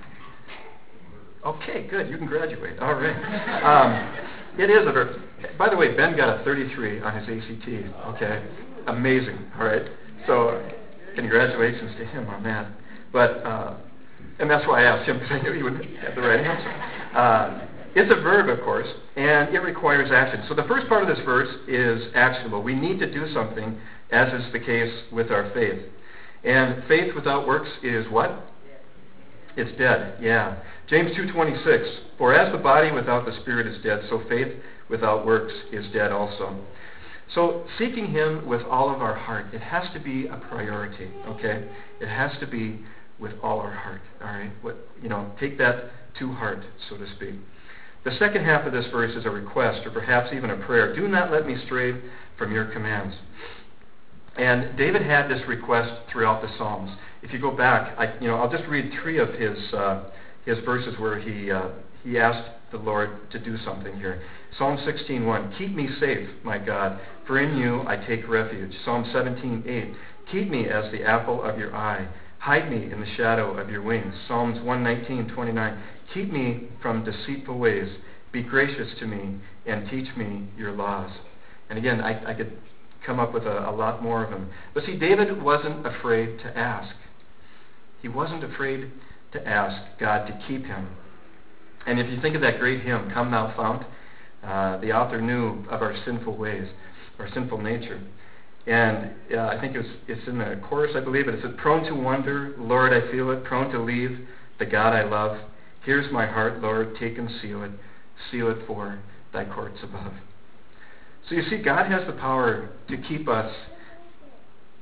Okay, 1.44 1.88
good. 1.90 2.08
You 2.08 2.18
can 2.18 2.28
graduate. 2.28 2.78
All 2.78 2.94
right. 2.94 3.16
Um, 3.64 4.60
it 4.60 4.70
is 4.70 4.86
a 4.86 4.92
verb. 4.92 5.20
By 5.58 5.70
the 5.70 5.76
way, 5.76 5.96
Ben 5.96 6.16
got 6.16 6.40
a 6.40 6.44
33 6.44 7.00
on 7.00 7.16
his 7.16 7.28
ACT. 7.28 7.68
Okay 8.14 8.44
amazing. 8.86 9.38
All 9.58 9.64
right, 9.64 9.88
so 10.26 10.68
congratulations 11.14 11.96
to 11.98 12.06
him 12.06 12.28
on 12.28 12.42
that. 12.44 12.70
But 13.12 13.30
uh, 13.44 13.76
and 14.38 14.50
that's 14.50 14.66
why 14.66 14.84
I 14.84 14.96
asked 14.96 15.08
him 15.08 15.18
because 15.18 15.32
I 15.32 15.42
knew 15.42 15.52
he 15.52 15.62
would 15.62 15.74
have 16.02 16.14
the 16.14 16.20
right 16.20 16.40
answer. 16.40 17.16
Uh, 17.16 17.66
it's 17.94 18.12
a 18.12 18.20
verb, 18.20 18.50
of 18.50 18.62
course, 18.62 18.88
and 19.16 19.54
it 19.54 19.60
requires 19.60 20.10
action. 20.12 20.44
So 20.48 20.54
the 20.54 20.64
first 20.64 20.86
part 20.86 21.02
of 21.02 21.08
this 21.08 21.24
verse 21.24 21.48
is 21.66 22.12
actionable. 22.14 22.62
We 22.62 22.74
need 22.74 22.98
to 22.98 23.10
do 23.10 23.32
something, 23.32 23.80
as 24.10 24.32
is 24.34 24.52
the 24.52 24.60
case 24.60 24.92
with 25.10 25.30
our 25.30 25.50
faith. 25.54 25.80
And 26.44 26.84
faith 26.86 27.14
without 27.14 27.46
works 27.46 27.70
is 27.82 28.06
what? 28.10 28.44
It's 29.56 29.76
dead, 29.78 30.18
yeah. 30.20 30.58
James 30.88 31.16
2.26, 31.16 32.18
For 32.18 32.34
as 32.34 32.52
the 32.52 32.58
body 32.58 32.92
without 32.92 33.24
the 33.24 33.32
spirit 33.40 33.66
is 33.66 33.82
dead, 33.82 34.00
so 34.10 34.22
faith 34.28 34.54
without 34.90 35.24
works 35.24 35.54
is 35.72 35.86
dead 35.94 36.12
also. 36.12 36.54
So 37.34 37.64
seeking 37.78 38.06
Him 38.06 38.46
with 38.46 38.62
all 38.62 38.94
of 38.94 39.02
our 39.02 39.14
heart, 39.14 39.46
it 39.52 39.60
has 39.60 39.84
to 39.94 40.00
be 40.00 40.26
a 40.26 40.36
priority, 40.36 41.10
okay? 41.26 41.68
It 42.00 42.08
has 42.08 42.30
to 42.40 42.46
be 42.46 42.80
with 43.18 43.32
all 43.42 43.58
our 43.58 43.72
heart, 43.72 44.02
all 44.22 44.28
right? 44.28 44.52
What, 44.62 44.76
you 45.02 45.08
know, 45.08 45.32
take 45.40 45.58
that 45.58 45.90
to 46.18 46.32
heart, 46.32 46.64
so 46.88 46.96
to 46.96 47.06
speak. 47.16 47.34
The 48.04 48.16
second 48.18 48.44
half 48.44 48.64
of 48.66 48.72
this 48.72 48.86
verse 48.92 49.16
is 49.16 49.24
a 49.24 49.30
request, 49.30 49.84
or 49.84 49.90
perhaps 49.90 50.32
even 50.32 50.50
a 50.50 50.56
prayer. 50.56 50.94
Do 50.94 51.08
not 51.08 51.32
let 51.32 51.46
me 51.46 51.56
stray 51.66 52.00
from 52.38 52.52
your 52.52 52.66
commands. 52.66 53.16
And 54.36 54.76
David 54.76 55.02
had 55.02 55.28
this 55.28 55.40
request 55.48 55.92
throughout 56.12 56.42
the 56.42 56.48
Psalms. 56.56 56.90
If 57.22 57.32
you 57.32 57.40
go 57.40 57.50
back, 57.50 57.98
I, 57.98 58.14
you 58.20 58.28
know, 58.28 58.36
I'll 58.36 58.50
just 58.50 58.68
read 58.68 58.92
three 59.02 59.18
of 59.18 59.30
his 59.30 59.58
uh, 59.72 60.04
his 60.44 60.58
verses 60.64 60.94
where 60.98 61.18
he 61.18 61.50
uh, 61.50 61.68
he 62.04 62.18
asked 62.18 62.48
the 62.70 62.78
Lord 62.78 63.30
to 63.30 63.38
do 63.38 63.56
something 63.58 63.96
here. 63.96 64.22
Psalm 64.58 64.78
16:1, 64.78 65.56
Keep 65.58 65.74
me 65.74 65.88
safe, 66.00 66.28
my 66.42 66.58
God, 66.58 66.98
for 67.26 67.38
in 67.38 67.56
you 67.56 67.82
I 67.86 67.96
take 67.96 68.28
refuge. 68.28 68.72
Psalm 68.84 69.04
17:8, 69.04 69.94
Keep 70.30 70.50
me 70.50 70.68
as 70.68 70.90
the 70.90 71.04
apple 71.04 71.42
of 71.42 71.58
your 71.58 71.74
eye. 71.74 72.08
Hide 72.38 72.70
me 72.70 72.90
in 72.90 73.00
the 73.00 73.14
shadow 73.16 73.56
of 73.58 73.70
your 73.70 73.82
wings. 73.82 74.14
Psalms 74.26 74.58
119:29, 74.58 75.78
Keep 76.12 76.32
me 76.32 76.68
from 76.80 77.04
deceitful 77.04 77.58
ways. 77.58 77.88
Be 78.32 78.42
gracious 78.42 78.94
to 78.98 79.06
me 79.06 79.38
and 79.66 79.88
teach 79.88 80.14
me 80.16 80.48
your 80.56 80.72
laws. 80.72 81.10
And 81.70 81.78
again, 81.78 82.00
I, 82.00 82.30
I 82.30 82.34
could 82.34 82.52
come 83.04 83.20
up 83.20 83.32
with 83.32 83.44
a, 83.44 83.68
a 83.68 83.70
lot 83.70 84.02
more 84.02 84.24
of 84.24 84.30
them. 84.30 84.50
But 84.74 84.84
see, 84.84 84.96
David 84.96 85.42
wasn't 85.42 85.86
afraid 85.86 86.38
to 86.40 86.58
ask. 86.58 86.94
He 88.02 88.08
wasn't 88.08 88.44
afraid 88.44 88.90
to 89.32 89.48
ask 89.48 89.98
God 89.98 90.26
to 90.26 90.38
keep 90.46 90.66
him. 90.66 90.88
And 91.86 92.00
if 92.00 92.10
you 92.10 92.20
think 92.20 92.34
of 92.34 92.42
that 92.42 92.58
great 92.58 92.82
hymn, 92.82 93.10
Come 93.12 93.30
Thou 93.30 93.54
Fount, 93.56 93.86
uh, 94.44 94.80
the 94.80 94.92
author 94.92 95.20
knew 95.20 95.64
of 95.70 95.82
our 95.82 95.94
sinful 96.04 96.36
ways, 96.36 96.68
our 97.18 97.28
sinful 97.32 97.58
nature. 97.58 98.00
And 98.66 99.12
uh, 99.32 99.46
I 99.46 99.60
think 99.60 99.76
it 99.76 99.78
was, 99.78 99.86
it's 100.08 100.26
in 100.26 100.38
the 100.38 100.60
chorus, 100.68 100.92
I 100.96 101.00
believe, 101.00 101.26
but 101.26 101.34
it 101.34 101.42
says, 101.42 101.52
Prone 101.56 101.84
to 101.84 101.94
wonder, 101.94 102.54
Lord, 102.58 102.92
I 102.92 103.10
feel 103.12 103.30
it, 103.30 103.44
prone 103.44 103.70
to 103.70 103.80
leave 103.80 104.26
the 104.58 104.66
God 104.66 104.92
I 104.92 105.04
love. 105.04 105.38
Here's 105.84 106.12
my 106.12 106.26
heart, 106.26 106.60
Lord, 106.60 106.96
take 106.98 107.16
and 107.16 107.30
seal 107.40 107.62
it, 107.62 107.70
seal 108.30 108.50
it 108.50 108.58
for 108.66 108.98
thy 109.32 109.44
courts 109.44 109.78
above. 109.84 110.12
So 111.28 111.36
you 111.36 111.42
see, 111.48 111.58
God 111.58 111.90
has 111.90 112.06
the 112.06 112.12
power 112.14 112.70
to 112.88 112.96
keep 112.96 113.28
us 113.28 113.52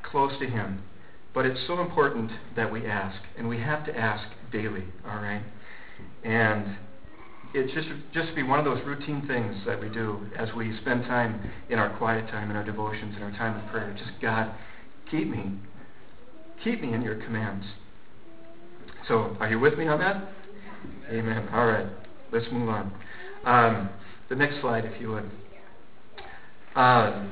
close 0.03 0.33
to 0.41 0.47
Him. 0.47 0.83
But 1.35 1.45
it's 1.45 1.61
so 1.67 1.81
important 1.81 2.31
that 2.57 2.73
we 2.73 2.87
ask, 2.87 3.21
and 3.37 3.49
we 3.49 3.59
have 3.59 3.85
to 3.87 3.99
ask 3.99 4.25
daily, 4.53 4.85
all 5.07 5.17
right? 5.17 5.43
And 6.23 6.77
it 7.55 7.73
just 7.73 7.89
just 8.13 8.35
be 8.35 8.43
one 8.43 8.59
of 8.59 8.65
those 8.65 8.85
routine 8.85 9.27
things 9.29 9.55
that 9.65 9.81
we 9.81 9.89
do 9.89 10.27
as 10.37 10.49
we 10.57 10.77
spend 10.83 11.05
time 11.05 11.41
in 11.71 11.79
our 11.79 11.97
quiet 11.97 12.29
time, 12.29 12.51
in 12.51 12.57
our 12.57 12.65
devotions, 12.65 13.15
in 13.17 13.23
our 13.23 13.31
time 13.31 13.63
of 13.63 13.71
prayer. 13.71 13.95
Just 13.97 14.11
God, 14.21 14.53
keep 15.09 15.29
me, 15.29 15.53
keep 16.65 16.83
me 16.83 16.93
in 16.93 17.01
your 17.01 17.15
commands. 17.15 17.65
So, 19.07 19.37
are 19.39 19.49
you 19.49 19.61
with 19.61 19.79
me 19.79 19.87
on 19.87 20.01
that? 20.01 20.29
Amen. 21.11 21.49
All 21.53 21.67
right, 21.67 21.87
let's 22.33 22.47
move 22.51 22.69
on. 22.69 22.93
Um, 23.45 23.91
the 24.29 24.35
next 24.35 24.61
slide, 24.61 24.85
if 24.85 25.01
you 25.01 25.13
would. 25.13 25.31
Uh, 26.75 27.27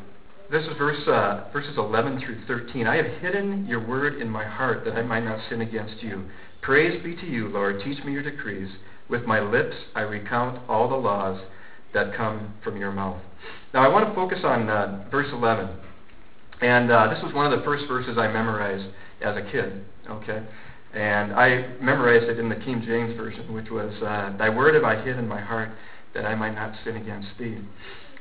this 0.53 0.63
is 0.63 0.77
verse, 0.79 1.01
uh, 1.09 1.49
verses 1.53 1.73
11 1.79 2.21
through 2.21 2.45
13. 2.47 2.87
I 2.87 2.97
have 2.97 3.07
hidden 3.21 3.67
your 3.67 3.85
word 3.85 4.21
in 4.21 4.29
my 4.29 4.45
heart 4.45 4.85
that 4.85 4.95
I 4.95 5.03
might 5.03 5.25
not 5.25 5.41
sin 5.49 5.63
against 5.63 6.03
you. 6.03 6.27
Praise 6.61 7.03
be 7.03 7.17
to 7.17 7.27
you, 7.27 7.49
Lord. 7.49 7.83
Teach 7.83 8.05
me 8.05 8.13
your 8.13 8.23
decrees. 8.23 8.69
With 9.13 9.27
my 9.27 9.41
lips 9.41 9.77
I 9.95 10.01
recount 10.01 10.59
all 10.71 10.89
the 10.89 10.97
laws 10.97 11.39
that 11.93 12.17
come 12.17 12.55
from 12.65 12.79
your 12.79 12.93
mouth. 12.93 13.21
Now 13.75 13.85
I 13.85 13.89
want 13.89 14.09
to 14.09 14.15
focus 14.15 14.39
on 14.43 14.71
uh, 14.71 15.07
verse 15.11 15.29
11. 15.31 15.69
And 16.63 16.91
uh, 16.91 17.13
this 17.13 17.23
was 17.23 17.35
one 17.35 17.53
of 17.53 17.59
the 17.59 17.63
first 17.63 17.85
verses 17.89 18.17
I 18.17 18.29
memorized 18.29 18.87
as 19.21 19.37
a 19.37 19.43
kid. 19.53 19.85
Okay? 20.09 20.43
And 20.95 21.35
I 21.35 21.75
memorized 21.83 22.25
it 22.25 22.39
in 22.39 22.49
the 22.49 22.57
King 22.57 22.83
James 22.87 23.15
Version, 23.15 23.53
which 23.53 23.71
was, 23.71 23.93
uh, 24.03 24.35
Thy 24.39 24.49
word 24.49 24.75
have 24.77 24.85
I 24.85 25.03
hid 25.05 25.19
in 25.19 25.29
my 25.29 25.43
heart 25.43 25.69
that 26.15 26.25
I 26.25 26.35
might 26.35 26.55
not 26.55 26.75
sin 26.83 26.97
against 26.97 27.29
thee. 27.39 27.59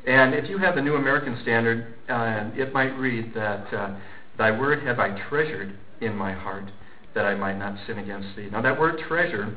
And 0.05 0.33
if 0.35 0.49
you 0.49 0.57
have 0.57 0.75
the 0.75 0.81
New 0.81 0.95
American 0.95 1.39
Standard, 1.41 1.93
uh, 2.09 2.49
it 2.53 2.73
might 2.73 2.97
read 2.97 3.33
that, 3.33 3.73
uh, 3.73 3.95
Thy 4.37 4.51
word 4.51 4.83
have 4.85 4.99
I 4.99 5.17
treasured 5.29 5.73
in 6.01 6.17
my 6.17 6.33
heart 6.33 6.65
that 7.13 7.25
I 7.25 7.35
might 7.35 7.57
not 7.57 7.77
sin 7.87 7.97
against 7.97 8.35
thee. 8.35 8.49
Now, 8.51 8.61
that 8.61 8.77
word 8.77 8.99
treasure, 9.07 9.55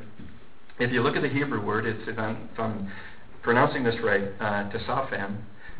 if 0.78 0.92
you 0.92 1.02
look 1.02 1.16
at 1.16 1.22
the 1.22 1.28
Hebrew 1.28 1.64
word, 1.64 1.86
it's, 1.86 2.08
if 2.08 2.18
I'm, 2.18 2.48
if 2.52 2.58
I'm 2.58 2.90
pronouncing 3.42 3.84
this 3.84 3.94
right, 4.02 4.24
uh, 4.40 4.70
tesaphan, 4.70 5.38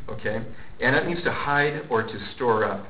okay? 0.09 0.45
And 0.81 0.97
it 0.97 1.07
means 1.07 1.23
to 1.25 1.33
hide 1.33 1.83
or 1.91 2.03
to 2.03 2.19
store 2.35 2.65
up. 2.65 2.87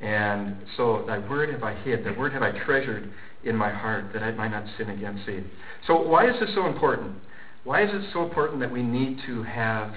And 0.00 0.56
so, 0.76 1.04
thy 1.06 1.18
word 1.18 1.50
have 1.50 1.62
I 1.62 1.74
hid, 1.74 2.04
thy 2.04 2.16
word 2.16 2.32
have 2.32 2.42
I 2.42 2.52
treasured 2.64 3.10
in 3.44 3.56
my 3.56 3.70
heart 3.70 4.12
that 4.12 4.22
I 4.22 4.30
might 4.32 4.50
not 4.50 4.64
sin 4.76 4.90
against 4.90 5.26
thee. 5.26 5.42
So, 5.86 6.02
why 6.02 6.28
is 6.28 6.38
this 6.38 6.50
so 6.54 6.66
important? 6.66 7.16
Why 7.64 7.82
is 7.82 7.90
it 7.92 8.10
so 8.12 8.22
important 8.22 8.60
that 8.60 8.70
we 8.70 8.82
need 8.82 9.18
to 9.26 9.42
have 9.42 9.92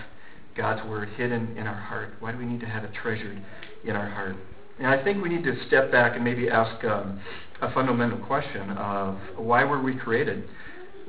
God's 0.56 0.88
Word 0.90 1.10
hidden 1.18 1.56
in 1.56 1.68
our 1.68 1.80
heart? 1.80 2.14
Why 2.20 2.32
do 2.32 2.38
we 2.38 2.46
need 2.46 2.62
to 2.62 2.66
have 2.66 2.84
it 2.84 2.92
treasured 2.94 3.40
in 3.84 3.96
our 3.96 4.10
heart? 4.10 4.36
And 4.80 4.88
I 4.88 5.04
think 5.04 5.22
we 5.22 5.30
need 5.30 5.44
to 5.44 5.56
step 5.68 5.92
back 5.92 6.16
and 6.16 6.24
maybe 6.24 6.50
ask 6.50 6.84
um, 6.86 7.22
a 7.62 7.72
fundamental 7.74 8.18
question 8.26 8.72
of 8.72 9.18
why 9.36 9.64
were 9.66 9.82
we 9.82 9.96
created? 9.96 10.46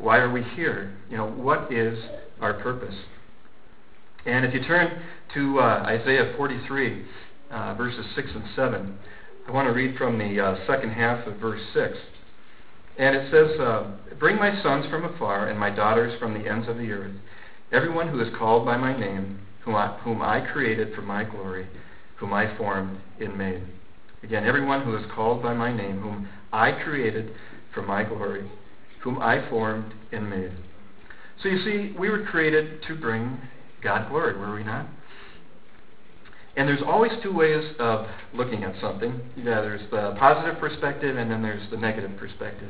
Why 0.00 0.18
are 0.18 0.32
we 0.32 0.42
here? 0.42 0.96
You 1.10 1.18
know, 1.18 1.30
what 1.30 1.72
is 1.72 1.98
our 2.40 2.54
purpose? 2.54 2.94
And 4.24 4.44
if 4.44 4.54
you 4.54 4.64
turn 4.64 5.02
to 5.34 5.60
uh, 5.60 5.82
Isaiah 5.86 6.34
43, 6.36 7.04
uh, 7.50 7.74
verses 7.74 8.06
6 8.14 8.28
and 8.34 8.44
7, 8.56 8.98
I 9.46 9.50
want 9.50 9.68
to 9.68 9.72
read 9.72 9.96
from 9.96 10.18
the 10.18 10.40
uh, 10.40 10.66
second 10.66 10.92
half 10.92 11.26
of 11.26 11.36
verse 11.36 11.60
6. 11.74 11.96
And 12.98 13.16
it 13.16 13.30
says, 13.30 13.60
uh, 13.60 13.92
Bring 14.18 14.36
my 14.36 14.62
sons 14.62 14.86
from 14.90 15.04
afar 15.04 15.48
and 15.48 15.58
my 15.58 15.70
daughters 15.70 16.18
from 16.18 16.34
the 16.34 16.48
ends 16.48 16.68
of 16.68 16.76
the 16.76 16.90
earth 16.90 17.16
Everyone 17.72 18.08
who 18.08 18.20
is 18.20 18.28
called 18.36 18.66
by 18.66 18.76
my 18.76 18.98
name, 18.98 19.38
whom 19.64 19.76
I, 19.76 19.96
whom 20.02 20.22
I 20.22 20.40
created 20.40 20.92
for 20.94 21.02
my 21.02 21.22
glory, 21.22 21.68
whom 22.16 22.32
I 22.32 22.56
formed 22.56 22.98
and 23.20 23.38
made. 23.38 23.62
Again, 24.24 24.44
everyone 24.44 24.82
who 24.82 24.96
is 24.96 25.04
called 25.14 25.40
by 25.40 25.54
my 25.54 25.74
name, 25.74 26.00
whom 26.00 26.28
I 26.52 26.72
created 26.72 27.30
for 27.72 27.82
my 27.82 28.02
glory, 28.02 28.50
whom 29.02 29.18
I 29.20 29.48
formed 29.48 29.92
and 30.12 30.28
made. 30.28 30.52
So 31.42 31.48
you 31.48 31.64
see, 31.64 31.98
we 31.98 32.10
were 32.10 32.24
created 32.24 32.82
to 32.88 32.94
bring 32.94 33.38
God 33.82 34.08
glory, 34.10 34.38
were 34.38 34.54
we 34.54 34.62
not? 34.62 34.86
And 36.56 36.68
there's 36.68 36.82
always 36.84 37.12
two 37.22 37.32
ways 37.32 37.64
of 37.78 38.06
looking 38.34 38.64
at 38.64 38.74
something. 38.80 39.18
Yeah, 39.36 39.60
there's 39.62 39.88
the 39.90 40.14
positive 40.18 40.58
perspective, 40.58 41.16
and 41.16 41.30
then 41.30 41.42
there's 41.42 41.68
the 41.70 41.76
negative 41.76 42.10
perspective. 42.18 42.68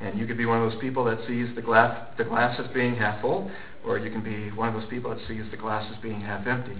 And 0.00 0.18
you 0.18 0.26
could 0.26 0.38
be 0.38 0.46
one 0.46 0.62
of 0.62 0.72
those 0.72 0.80
people 0.80 1.04
that 1.04 1.18
sees 1.26 1.54
the 1.54 1.62
glass, 1.62 2.08
the 2.16 2.24
glass 2.24 2.58
as 2.58 2.66
being 2.72 2.96
half 2.96 3.20
full, 3.20 3.50
or 3.84 3.98
you 3.98 4.10
can 4.10 4.22
be 4.22 4.50
one 4.52 4.74
of 4.74 4.80
those 4.80 4.88
people 4.90 5.10
that 5.14 5.20
sees 5.28 5.44
the 5.50 5.56
glass 5.56 5.88
as 5.94 6.00
being 6.02 6.20
half 6.20 6.46
empty. 6.46 6.76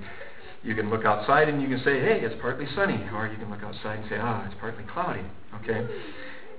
You 0.62 0.75
can 0.75 0.90
look 0.90 1.05
outside 1.05 1.49
and 1.49 1.62
you 1.62 1.69
can 1.69 1.78
say, 1.85 2.00
hey, 2.00 2.21
it's 2.23 2.35
partly 2.40 2.67
sunny. 2.75 3.07
Or 3.12 3.28
you 3.28 3.37
can 3.37 3.50
look 3.50 3.62
outside 3.62 4.00
and 4.00 4.09
say, 4.09 4.17
ah, 4.21 4.43
oh, 4.43 4.47
it's 4.47 4.59
partly 4.59 4.85
cloudy. 4.93 5.23
Okay? 5.62 5.87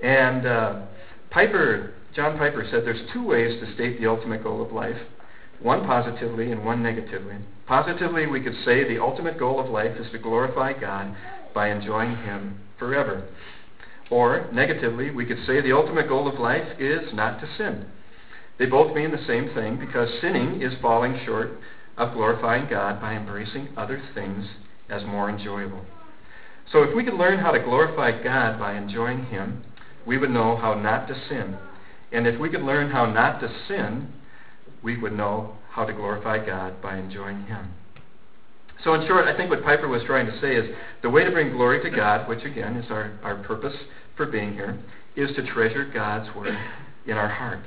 And 0.01 0.45
uh, 0.45 0.81
Piper, 1.31 1.93
John 2.15 2.37
Piper 2.37 2.65
said 2.69 2.83
there's 2.85 3.07
two 3.13 3.23
ways 3.23 3.59
to 3.59 3.73
state 3.75 3.99
the 3.99 4.07
ultimate 4.07 4.43
goal 4.43 4.61
of 4.61 4.71
life 4.71 4.97
one 5.61 5.85
positively 5.85 6.51
and 6.51 6.63
one 6.63 6.81
negatively. 6.81 7.35
Positively, 7.67 8.25
we 8.27 8.41
could 8.41 8.55
say 8.65 8.87
the 8.87 9.01
ultimate 9.01 9.37
goal 9.37 9.59
of 9.59 9.69
life 9.69 9.95
is 9.97 10.09
to 10.11 10.17
glorify 10.17 10.73
God 10.73 11.15
by 11.53 11.69
enjoying 11.69 12.15
Him 12.15 12.59
forever. 12.77 13.27
Or, 14.09 14.49
negatively, 14.53 15.11
we 15.11 15.25
could 15.25 15.45
say 15.45 15.61
the 15.61 15.75
ultimate 15.75 16.07
goal 16.07 16.27
of 16.27 16.39
life 16.39 16.79
is 16.79 17.13
not 17.13 17.41
to 17.41 17.57
sin. 17.57 17.85
They 18.57 18.65
both 18.65 18.95
mean 18.95 19.11
the 19.11 19.25
same 19.27 19.53
thing 19.53 19.77
because 19.77 20.09
sinning 20.21 20.61
is 20.61 20.73
falling 20.81 21.19
short 21.25 21.59
of 21.97 22.13
glorifying 22.13 22.69
God 22.69 23.01
by 23.01 23.13
embracing 23.13 23.69
other 23.77 24.01
things 24.15 24.45
as 24.89 25.03
more 25.03 25.29
enjoyable. 25.29 25.85
So 26.71 26.83
if 26.83 26.95
we 26.95 27.03
could 27.03 27.15
learn 27.15 27.39
how 27.39 27.51
to 27.51 27.59
glorify 27.59 28.23
God 28.23 28.59
by 28.59 28.75
enjoying 28.75 29.25
Him, 29.25 29.63
we 30.05 30.17
would 30.17 30.29
know 30.29 30.55
how 30.55 30.73
not 30.73 31.07
to 31.07 31.15
sin. 31.27 31.57
And 32.11 32.25
if 32.25 32.39
we 32.39 32.49
could 32.49 32.61
learn 32.61 32.89
how 32.89 33.05
not 33.05 33.39
to 33.41 33.53
sin, 33.67 34.11
we 34.81 34.97
would 34.97 35.13
know 35.13 35.57
how 35.69 35.85
to 35.85 35.93
glorify 35.93 36.43
God 36.43 36.81
by 36.81 36.97
enjoying 36.97 37.43
Him. 37.43 37.73
So, 38.83 38.93
in 38.93 39.05
short, 39.07 39.27
I 39.27 39.35
think 39.35 39.49
what 39.49 39.63
Piper 39.63 39.87
was 39.87 40.01
trying 40.05 40.25
to 40.25 40.39
say 40.39 40.55
is 40.55 40.73
the 41.01 41.09
way 41.09 41.23
to 41.25 41.31
bring 41.31 41.51
glory 41.51 41.83
to 41.83 41.95
God, 41.95 42.27
which 42.29 42.43
again 42.45 42.77
is 42.77 42.89
our, 42.89 43.11
our 43.23 43.43
purpose 43.43 43.75
for 44.15 44.25
being 44.25 44.53
here, 44.53 44.79
is 45.15 45.35
to 45.35 45.45
treasure 45.45 45.89
God's 45.93 46.33
Word 46.35 46.57
in 47.05 47.17
our 47.17 47.27
heart 47.27 47.59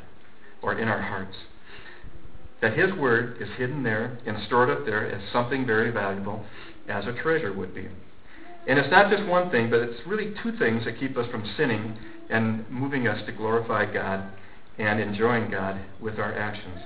or 0.63 0.79
in 0.79 0.89
our 0.89 1.03
hearts. 1.03 1.37
That 2.63 2.79
His 2.79 2.93
Word 2.95 3.37
is 3.41 3.49
hidden 3.59 3.83
there 3.83 4.19
and 4.27 4.39
stored 4.47 4.71
up 4.71 4.87
there 4.87 5.07
as 5.07 5.23
something 5.33 5.67
very 5.67 5.91
valuable, 5.91 6.45
as 6.89 7.05
a 7.07 7.13
treasure 7.13 7.53
would 7.53 7.75
be. 7.75 7.89
And 8.67 8.79
it's 8.79 8.91
not 8.91 9.11
just 9.11 9.29
one 9.29 9.51
thing, 9.51 9.71
but 9.71 9.81
it's 9.81 10.07
really 10.07 10.33
two 10.43 10.57
things 10.57 10.85
that 10.85 10.99
keep 10.99 11.17
us 11.19 11.29
from 11.31 11.45
sinning 11.57 11.99
and 12.33 12.69
moving 12.71 13.07
us 13.07 13.25
to 13.27 13.33
glorify 13.33 13.93
God 13.93 14.33
and 14.79 14.99
enjoying 15.01 15.51
God 15.51 15.81
with 16.01 16.19
our 16.19 16.35
actions. 16.35 16.79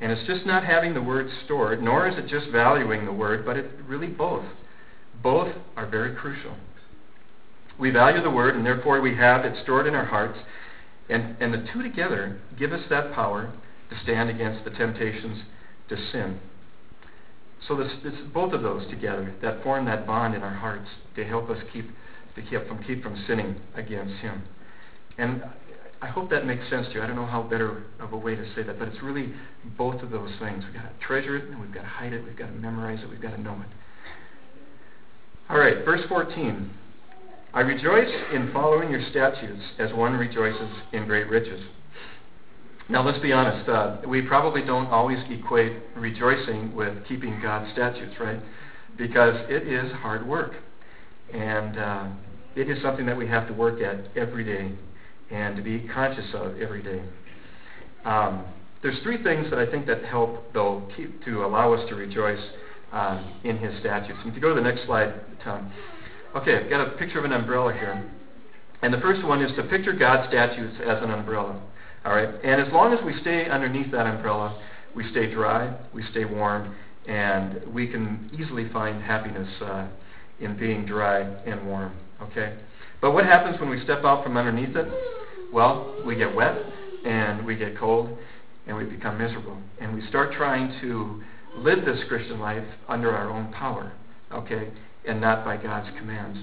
And 0.00 0.12
it's 0.12 0.26
just 0.26 0.46
not 0.46 0.64
having 0.64 0.94
the 0.94 1.02
word 1.02 1.28
stored, 1.44 1.82
nor 1.82 2.06
is 2.06 2.16
it 2.18 2.28
just 2.28 2.48
valuing 2.50 3.04
the 3.04 3.12
word, 3.12 3.44
but 3.44 3.56
it 3.56 3.70
really 3.86 4.06
both. 4.06 4.44
Both 5.22 5.54
are 5.76 5.86
very 5.86 6.14
crucial. 6.14 6.54
We 7.78 7.90
value 7.90 8.22
the 8.22 8.30
word, 8.30 8.54
and 8.56 8.64
therefore 8.64 9.00
we 9.00 9.16
have 9.16 9.44
it 9.44 9.56
stored 9.62 9.86
in 9.86 9.94
our 9.94 10.04
hearts. 10.04 10.38
And, 11.08 11.36
and 11.40 11.52
the 11.52 11.66
two 11.72 11.82
together 11.82 12.38
give 12.58 12.72
us 12.72 12.82
that 12.90 13.12
power 13.14 13.52
to 13.90 13.96
stand 14.02 14.28
against 14.28 14.64
the 14.64 14.70
temptations 14.70 15.42
to 15.88 15.96
sin. 16.12 16.38
So 17.66 17.76
this, 17.76 17.90
this, 18.04 18.14
both 18.32 18.52
of 18.52 18.62
those 18.62 18.88
together 18.88 19.34
that 19.42 19.62
form 19.62 19.86
that 19.86 20.06
bond 20.06 20.34
in 20.34 20.42
our 20.42 20.54
hearts 20.54 20.88
to 21.16 21.24
help 21.24 21.50
us 21.50 21.58
keep 21.72 21.90
to 22.36 22.42
keep 22.42 22.68
from 22.68 22.84
keep 22.84 23.02
from 23.02 23.24
sinning 23.26 23.56
against 23.74 24.14
Him. 24.20 24.42
And 25.18 25.42
I 26.00 26.06
hope 26.06 26.30
that 26.30 26.46
makes 26.46 26.68
sense 26.70 26.86
to 26.88 26.94
you. 26.94 27.02
I 27.02 27.06
don't 27.06 27.16
know 27.16 27.26
how 27.26 27.42
better 27.42 27.82
of 27.98 28.12
a 28.12 28.16
way 28.16 28.36
to 28.36 28.44
say 28.54 28.62
that, 28.62 28.78
but 28.78 28.88
it's 28.88 29.02
really 29.02 29.32
both 29.76 30.00
of 30.02 30.10
those 30.10 30.30
things. 30.38 30.64
We've 30.64 30.74
got 30.74 30.84
to 30.84 31.04
treasure 31.04 31.36
it, 31.36 31.50
and 31.50 31.60
we've 31.60 31.74
got 31.74 31.82
to 31.82 31.88
hide 31.88 32.12
it, 32.12 32.24
we've 32.24 32.36
got 32.36 32.46
to 32.46 32.52
memorize 32.52 33.00
it, 33.02 33.10
we've 33.10 33.20
got 33.20 33.34
to 33.34 33.40
know 33.40 33.54
it. 33.54 33.68
All 35.50 35.58
right, 35.58 35.84
verse 35.84 36.02
14. 36.08 36.70
I 37.52 37.60
rejoice 37.60 38.12
in 38.32 38.52
following 38.52 38.90
your 38.90 39.02
statutes 39.10 39.62
as 39.78 39.92
one 39.92 40.12
rejoices 40.12 40.70
in 40.92 41.06
great 41.06 41.28
riches. 41.28 41.60
Now, 42.88 43.04
let's 43.04 43.18
be 43.18 43.32
honest. 43.32 43.68
Uh, 43.68 43.96
we 44.06 44.22
probably 44.22 44.62
don't 44.62 44.86
always 44.86 45.18
equate 45.30 45.72
rejoicing 45.96 46.74
with 46.74 46.94
keeping 47.08 47.40
God's 47.42 47.72
statutes, 47.72 48.14
right? 48.20 48.40
Because 48.96 49.34
it 49.48 49.66
is 49.66 49.90
hard 49.96 50.26
work. 50.26 50.52
And 51.34 51.78
uh, 51.78 52.08
it 52.54 52.70
is 52.70 52.80
something 52.82 53.04
that 53.06 53.16
we 53.16 53.26
have 53.26 53.46
to 53.48 53.52
work 53.52 53.80
at 53.82 54.16
every 54.16 54.44
day 54.44 54.72
and 55.30 55.56
to 55.56 55.62
be 55.62 55.88
conscious 55.92 56.26
of 56.34 56.60
every 56.60 56.82
day. 56.82 57.02
Um, 58.04 58.44
there's 58.82 58.98
three 59.02 59.22
things 59.22 59.50
that 59.50 59.58
I 59.58 59.70
think 59.70 59.86
that 59.86 60.04
help, 60.04 60.52
though, 60.52 60.88
keep, 60.96 61.24
to 61.24 61.44
allow 61.44 61.74
us 61.74 61.88
to 61.88 61.94
rejoice 61.94 62.40
uh, 62.92 63.22
in 63.44 63.58
His 63.58 63.78
statutes. 63.80 64.18
And 64.22 64.30
if 64.30 64.34
you 64.34 64.40
go 64.40 64.50
to 64.50 64.54
the 64.54 64.60
next 64.60 64.86
slide, 64.86 65.14
Tom. 65.42 65.72
Okay, 66.36 66.64
I've 66.64 66.70
got 66.70 66.86
a 66.86 66.90
picture 66.96 67.18
of 67.18 67.24
an 67.24 67.32
umbrella 67.32 67.72
here. 67.72 68.10
And 68.82 68.94
the 68.94 69.00
first 69.00 69.24
one 69.26 69.42
is 69.42 69.54
to 69.56 69.64
picture 69.64 69.92
God's 69.92 70.28
statutes 70.28 70.76
as 70.80 71.02
an 71.02 71.10
umbrella. 71.10 71.60
All 72.04 72.14
right? 72.14 72.28
And 72.44 72.60
as 72.60 72.72
long 72.72 72.92
as 72.92 73.04
we 73.04 73.20
stay 73.20 73.48
underneath 73.48 73.90
that 73.90 74.06
umbrella, 74.06 74.62
we 74.94 75.10
stay 75.10 75.32
dry, 75.32 75.76
we 75.92 76.04
stay 76.10 76.24
warm, 76.24 76.74
and 77.06 77.60
we 77.72 77.88
can 77.88 78.30
easily 78.38 78.68
find 78.72 79.02
happiness 79.02 79.48
uh, 79.62 79.88
in 80.40 80.56
being 80.56 80.86
dry 80.86 81.20
and 81.20 81.66
warm. 81.66 81.92
Okay? 82.22 82.56
But 83.00 83.12
what 83.12 83.24
happens 83.24 83.60
when 83.60 83.70
we 83.70 83.82
step 83.84 84.04
out 84.04 84.24
from 84.24 84.36
underneath 84.36 84.76
it? 84.76 84.88
Well, 85.52 86.02
we 86.04 86.16
get 86.16 86.34
wet 86.34 86.56
and 87.04 87.44
we 87.46 87.56
get 87.56 87.78
cold 87.78 88.16
and 88.66 88.76
we 88.76 88.84
become 88.84 89.18
miserable. 89.18 89.56
And 89.80 89.94
we 89.94 90.06
start 90.08 90.32
trying 90.32 90.80
to 90.80 91.22
live 91.56 91.84
this 91.84 92.00
Christian 92.08 92.40
life 92.40 92.66
under 92.88 93.10
our 93.10 93.30
own 93.30 93.52
power, 93.52 93.92
okay, 94.32 94.68
and 95.06 95.20
not 95.20 95.44
by 95.44 95.56
God's 95.56 95.88
commands. 95.96 96.38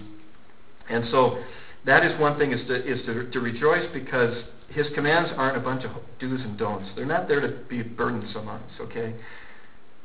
And 0.90 1.06
so 1.12 1.38
that 1.86 2.06
is 2.06 2.20
one 2.20 2.38
thing 2.40 2.52
is 2.52 2.66
to, 2.68 2.76
is 2.76 3.06
to, 3.06 3.30
to 3.32 3.40
rejoice 3.40 3.88
because 3.94 4.36
his 4.70 4.88
commands 4.96 5.32
aren't 5.38 5.58
a 5.58 5.60
bunch 5.60 5.84
of 5.84 5.92
do's 6.20 6.42
and 6.42 6.58
don'ts. 6.58 6.90
They're 6.96 7.06
not 7.06 7.28
there 7.28 7.42
to 7.42 7.60
be 7.70 7.82
burdensome 7.82 8.48
on 8.48 8.62
us, 8.62 8.72
okay? 8.82 9.16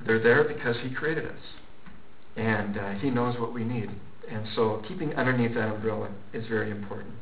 They're 0.06 0.22
there 0.22 0.44
because 0.44 0.76
he 0.82 0.94
created 0.94 1.26
us. 1.26 1.40
And 2.36 2.78
uh, 2.78 2.90
he 2.92 3.10
knows 3.10 3.38
what 3.40 3.52
we 3.52 3.64
need. 3.64 3.90
And 4.30 4.46
so 4.54 4.82
keeping 4.86 5.14
underneath 5.14 5.54
that 5.54 5.68
umbrella 5.68 6.08
is 6.32 6.46
very 6.46 6.70
important. 6.70 7.14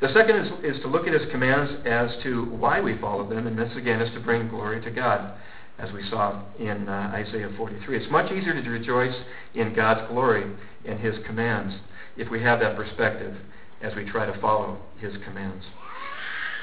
The 0.00 0.12
second 0.14 0.36
is, 0.36 0.76
is 0.76 0.82
to 0.82 0.88
look 0.88 1.06
at 1.06 1.12
his 1.12 1.30
commands 1.30 1.72
as 1.86 2.10
to 2.22 2.44
why 2.46 2.80
we 2.80 2.98
follow 2.98 3.28
them, 3.28 3.46
and 3.46 3.58
this 3.58 3.74
again 3.76 4.00
is 4.00 4.12
to 4.14 4.20
bring 4.20 4.48
glory 4.48 4.80
to 4.82 4.90
God, 4.90 5.34
as 5.78 5.90
we 5.92 6.08
saw 6.08 6.42
in 6.58 6.88
uh, 6.88 7.10
Isaiah 7.14 7.50
43. 7.56 7.96
It's 7.96 8.10
much 8.10 8.30
easier 8.30 8.60
to 8.60 8.70
rejoice 8.70 9.14
in 9.54 9.74
God's 9.74 10.08
glory 10.08 10.44
and 10.84 11.00
his 11.00 11.14
commands 11.26 11.74
if 12.16 12.30
we 12.30 12.42
have 12.42 12.60
that 12.60 12.76
perspective 12.76 13.36
as 13.82 13.94
we 13.94 14.04
try 14.04 14.26
to 14.26 14.40
follow 14.40 14.78
his 14.98 15.12
commands. 15.24 15.64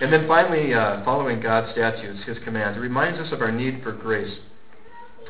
And 0.01 0.11
then 0.11 0.27
finally, 0.27 0.73
uh, 0.73 1.03
following 1.05 1.39
God's 1.39 1.71
statutes, 1.71 2.19
his 2.25 2.37
commands, 2.43 2.77
it 2.77 2.81
reminds 2.81 3.19
us 3.19 3.31
of 3.31 3.41
our 3.41 3.51
need 3.51 3.81
for 3.81 3.93
grace. 3.93 4.33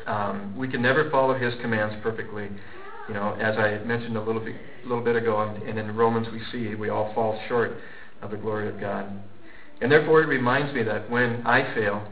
Um, 0.06 0.56
we 0.56 0.68
can 0.68 0.82
never 0.82 1.08
follow 1.10 1.34
his 1.34 1.54
commands 1.60 1.94
perfectly. 2.02 2.48
You 3.08 3.14
know, 3.14 3.34
as 3.34 3.56
I 3.56 3.78
mentioned 3.84 4.16
a 4.16 4.22
little 4.22 4.44
bit, 4.44 4.56
little 4.84 5.04
bit 5.04 5.16
ago, 5.16 5.40
and, 5.40 5.62
and 5.62 5.78
in 5.78 5.96
Romans 5.96 6.26
we 6.32 6.40
see 6.50 6.74
we 6.74 6.88
all 6.88 7.14
fall 7.14 7.40
short 7.48 7.72
of 8.22 8.30
the 8.30 8.36
glory 8.36 8.68
of 8.68 8.80
God. 8.80 9.06
And 9.80 9.92
therefore, 9.92 10.22
it 10.22 10.26
reminds 10.26 10.74
me 10.74 10.82
that 10.84 11.10
when 11.10 11.46
I 11.46 11.74
fail, 11.74 12.06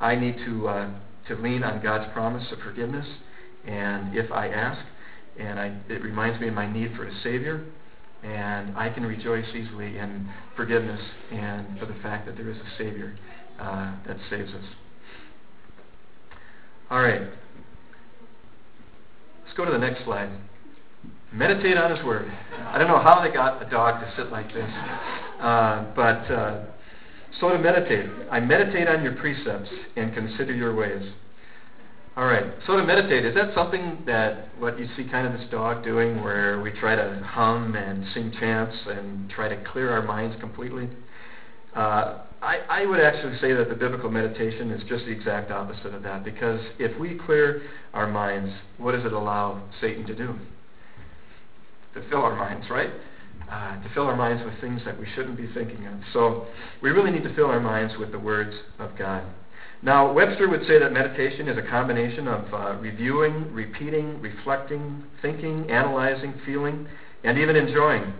I 0.00 0.16
need 0.16 0.36
to 0.46 0.68
uh, 0.68 0.90
to 1.28 1.36
lean 1.36 1.62
on 1.62 1.82
God's 1.82 2.10
promise 2.12 2.50
of 2.50 2.58
forgiveness. 2.60 3.06
And 3.66 4.16
if 4.16 4.32
I 4.32 4.48
ask, 4.48 4.80
and 5.38 5.60
I, 5.60 5.76
it 5.88 6.02
reminds 6.02 6.40
me 6.40 6.48
of 6.48 6.54
my 6.54 6.70
need 6.70 6.96
for 6.96 7.06
a 7.06 7.22
Savior, 7.22 7.64
and 8.22 8.76
I 8.76 8.90
can 8.90 9.04
rejoice 9.04 9.46
easily 9.54 9.98
in 9.98 10.28
forgiveness 10.56 11.00
and 11.30 11.78
for 11.78 11.86
the 11.86 11.94
fact 12.02 12.26
that 12.26 12.36
there 12.36 12.50
is 12.50 12.56
a 12.56 12.78
Savior 12.78 13.16
uh, 13.60 13.94
that 14.06 14.16
saves 14.28 14.50
us. 14.50 14.64
All 16.90 17.00
right. 17.00 17.22
Let's 19.50 19.56
go 19.56 19.64
to 19.64 19.72
the 19.72 19.78
next 19.78 20.04
slide. 20.04 20.30
Meditate 21.32 21.76
on 21.76 21.90
His 21.90 22.04
Word. 22.04 22.32
I 22.68 22.78
don't 22.78 22.86
know 22.86 23.00
how 23.00 23.20
they 23.20 23.34
got 23.34 23.60
a 23.60 23.68
dog 23.68 24.00
to 24.00 24.12
sit 24.16 24.30
like 24.30 24.46
this, 24.54 24.70
uh, 25.40 25.92
but 25.96 26.30
uh, 26.30 26.66
so 27.40 27.48
to 27.48 27.58
meditate. 27.58 28.08
I 28.30 28.38
meditate 28.38 28.86
on 28.86 29.02
your 29.02 29.16
precepts 29.16 29.68
and 29.96 30.14
consider 30.14 30.54
your 30.54 30.72
ways. 30.76 31.02
All 32.16 32.26
right. 32.26 32.44
So 32.64 32.76
to 32.76 32.84
meditate, 32.84 33.24
is 33.24 33.34
that 33.34 33.52
something 33.52 34.04
that 34.06 34.50
what 34.60 34.78
you 34.78 34.86
see 34.96 35.02
kind 35.10 35.26
of 35.26 35.32
this 35.32 35.50
dog 35.50 35.82
doing 35.82 36.22
where 36.22 36.60
we 36.60 36.70
try 36.70 36.94
to 36.94 37.20
hum 37.26 37.74
and 37.74 38.04
sing 38.14 38.32
chants 38.38 38.76
and 38.86 39.28
try 39.30 39.48
to 39.48 39.60
clear 39.72 39.90
our 39.90 40.02
minds 40.02 40.36
completely? 40.38 40.88
Uh, 41.74 42.18
I, 42.42 42.58
I 42.68 42.86
would 42.86 43.00
actually 43.00 43.38
say 43.38 43.52
that 43.52 43.68
the 43.68 43.74
biblical 43.74 44.10
meditation 44.10 44.70
is 44.70 44.82
just 44.88 45.04
the 45.04 45.10
exact 45.10 45.50
opposite 45.50 45.94
of 45.94 46.02
that 46.02 46.24
because 46.24 46.60
if 46.78 46.98
we 46.98 47.18
clear 47.26 47.62
our 47.92 48.06
minds, 48.06 48.52
what 48.78 48.92
does 48.92 49.04
it 49.04 49.12
allow 49.12 49.62
Satan 49.80 50.06
to 50.06 50.14
do? 50.14 50.34
To 51.94 52.08
fill 52.08 52.22
our 52.22 52.34
minds, 52.34 52.66
right? 52.70 52.90
Uh, 53.50 53.82
to 53.82 53.90
fill 53.94 54.04
our 54.04 54.16
minds 54.16 54.42
with 54.44 54.58
things 54.60 54.80
that 54.84 54.98
we 54.98 55.06
shouldn't 55.14 55.36
be 55.36 55.48
thinking 55.52 55.86
of. 55.86 55.98
So 56.12 56.46
we 56.82 56.90
really 56.90 57.10
need 57.10 57.24
to 57.24 57.34
fill 57.34 57.46
our 57.46 57.60
minds 57.60 57.94
with 57.98 58.10
the 58.10 58.18
words 58.18 58.54
of 58.78 58.96
God. 58.96 59.24
Now, 59.82 60.12
Webster 60.12 60.48
would 60.48 60.66
say 60.66 60.78
that 60.78 60.92
meditation 60.92 61.48
is 61.48 61.56
a 61.56 61.68
combination 61.68 62.28
of 62.28 62.54
uh, 62.54 62.76
reviewing, 62.80 63.52
repeating, 63.52 64.20
reflecting, 64.20 65.02
thinking, 65.22 65.70
analyzing, 65.70 66.34
feeling, 66.44 66.86
and 67.24 67.38
even 67.38 67.56
enjoying. 67.56 68.12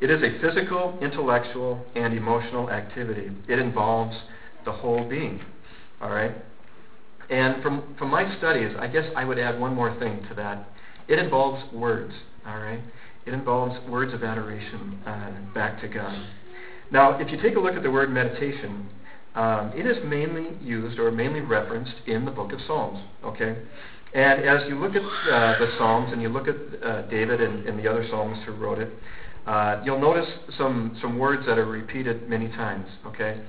It 0.00 0.10
is 0.10 0.22
a 0.22 0.38
physical, 0.40 0.98
intellectual, 1.00 1.84
and 1.94 2.12
emotional 2.12 2.70
activity. 2.70 3.30
It 3.48 3.58
involves 3.58 4.16
the 4.64 4.72
whole 4.72 5.08
being. 5.08 5.40
All 6.00 6.10
right? 6.10 6.32
And 7.30 7.62
from, 7.62 7.94
from 7.98 8.10
my 8.10 8.36
studies, 8.38 8.76
I 8.78 8.86
guess 8.86 9.04
I 9.16 9.24
would 9.24 9.38
add 9.38 9.58
one 9.58 9.74
more 9.74 9.98
thing 9.98 10.24
to 10.28 10.34
that. 10.34 10.68
It 11.08 11.18
involves 11.18 11.72
words. 11.72 12.12
All 12.46 12.58
right? 12.58 12.80
It 13.26 13.34
involves 13.34 13.74
words 13.88 14.14
of 14.14 14.22
adoration 14.22 15.00
uh, 15.06 15.32
back 15.54 15.80
to 15.80 15.88
God. 15.88 16.14
Now, 16.92 17.18
if 17.18 17.30
you 17.32 17.40
take 17.42 17.56
a 17.56 17.60
look 17.60 17.74
at 17.74 17.82
the 17.82 17.90
word 17.90 18.10
meditation, 18.10 18.88
um, 19.34 19.72
it 19.74 19.86
is 19.86 19.96
mainly 20.04 20.56
used 20.62 20.98
or 20.98 21.10
mainly 21.10 21.40
referenced 21.40 21.94
in 22.06 22.24
the 22.24 22.30
book 22.30 22.52
of 22.52 22.60
Psalms. 22.66 23.00
Okay? 23.24 23.56
And 24.14 24.44
as 24.44 24.68
you 24.68 24.78
look 24.78 24.94
at 24.94 25.02
uh, 25.02 25.58
the 25.58 25.74
Psalms 25.76 26.12
and 26.12 26.22
you 26.22 26.28
look 26.28 26.46
at 26.48 26.56
uh, 26.82 27.02
David 27.02 27.40
and, 27.40 27.66
and, 27.66 27.78
the 27.78 27.90
other 27.90 28.06
psalmists 28.08 28.44
who 28.46 28.52
wrote 28.52 28.78
it, 28.78 28.90
uh, 29.46 29.80
you'll 29.84 30.00
notice 30.00 30.28
some, 30.58 30.98
some 31.00 31.18
words 31.18 31.46
that 31.46 31.58
are 31.58 31.66
repeated 31.66 32.28
many 32.28 32.48
times. 32.48 32.86
Okay? 33.06 33.40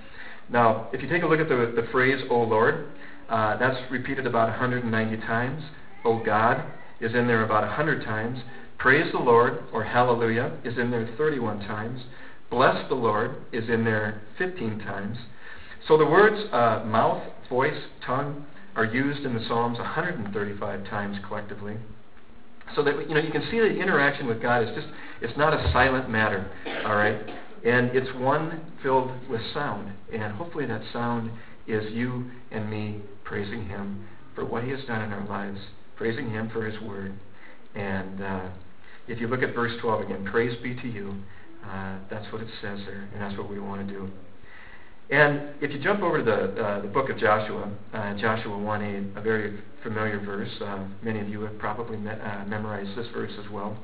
Now, 0.50 0.90
if 0.94 1.02
you 1.02 1.10
take 1.10 1.24
a 1.24 1.28
look 1.28 1.40
at 1.40 1.50
the, 1.50 1.74
the 1.76 1.88
phrase, 1.92 2.24
O 2.30 2.36
Lord, 2.44 2.88
uh, 3.30 3.58
that's 3.58 3.78
repeated 3.92 4.26
about 4.26 4.50
190 4.50 5.18
times. 5.26 5.64
O 6.06 6.24
God 6.24 6.64
is 7.02 7.14
in 7.14 7.28
there 7.28 7.44
about 7.44 7.64
100 7.64 8.04
times. 8.06 8.40
Praise 8.78 9.12
the 9.12 9.20
Lord, 9.20 9.64
or 9.74 9.84
Hallelujah, 9.84 10.58
is 10.64 10.78
in 10.78 10.92
there 10.92 11.10
31 11.18 11.60
times. 11.62 12.02
Bless 12.50 12.88
the 12.90 12.96
Lord 12.96 13.36
is 13.52 13.68
in 13.70 13.84
there 13.84 14.22
15 14.38 14.80
times. 14.80 15.18
So 15.88 15.98
the 15.98 16.06
words 16.06 16.38
uh, 16.54 16.84
mouth, 16.86 17.24
voice, 17.50 17.82
tongue 18.06 18.46
are 18.76 18.86
used 18.86 19.26
in 19.26 19.34
the 19.34 19.44
Psalms 19.48 19.80
135 19.80 20.86
times 20.86 21.18
collectively. 21.28 21.78
So 22.76 22.84
that 22.84 23.10
you 23.10 23.16
know 23.16 23.22
you 23.22 23.32
can 23.32 23.44
see 23.50 23.60
the 23.60 23.80
interaction 23.80 24.28
with 24.28 24.42
God 24.42 24.64
is 24.64 24.70
just 24.76 24.88
it's 25.22 25.38
not 25.38 25.54
a 25.54 25.72
silent 25.72 26.10
matter, 26.10 26.50
all 26.86 26.96
right? 26.96 27.18
And 27.66 27.96
it's 27.96 28.10
one 28.18 28.62
filled 28.84 29.12
with 29.30 29.42
sound. 29.54 29.92
And 30.14 30.34
hopefully 30.34 30.66
that 30.68 30.82
sound 30.94 31.32
is 31.68 31.92
you 31.92 32.30
and 32.52 32.70
me 32.70 33.02
praising 33.24 33.68
him 33.68 34.08
for 34.36 34.46
what 34.46 34.64
he 34.64 34.70
has 34.70 34.80
done 34.86 35.02
in 35.02 35.12
our 35.12 35.28
lives, 35.28 35.60
praising 35.96 36.30
him 36.30 36.50
for 36.52 36.66
his 36.66 36.80
word. 36.82 37.14
And 37.76 38.22
uh, 38.22 38.50
if 39.08 39.20
you 39.20 39.28
look 39.28 39.42
at 39.42 39.54
verse 39.54 39.74
12 39.82 40.02
again, 40.02 40.26
praise 40.26 40.56
be 40.62 40.76
to 40.76 40.88
you. 40.88 41.16
Uh, 41.66 41.98
that's 42.10 42.32
what 42.32 42.42
it 42.42 42.48
says 42.62 42.80
there, 42.86 43.10
and 43.14 43.22
that's 43.22 43.38
what 43.38 43.50
we 43.50 43.60
want 43.60 43.86
to 43.86 43.94
do. 43.94 44.10
And 45.10 45.50
if 45.62 45.72
you 45.72 45.80
jump 45.80 46.02
over 46.02 46.18
to 46.18 46.24
the, 46.24 46.62
uh, 46.62 46.82
the 46.82 46.88
book 46.88 47.10
of 47.10 47.18
Joshua, 47.18 47.72
uh, 47.94 48.14
Joshua 48.18 48.58
1 48.58 48.82
8, 49.16 49.18
a 49.18 49.22
very 49.22 49.60
familiar 49.82 50.20
verse. 50.20 50.50
Uh, 50.62 50.86
many 51.02 51.20
of 51.20 51.30
you 51.30 51.42
have 51.42 51.58
probably 51.60 51.98
uh, 51.98 52.46
memorized 52.46 52.98
this 52.98 53.08
verse 53.14 53.32
as 53.44 53.50
well. 53.50 53.78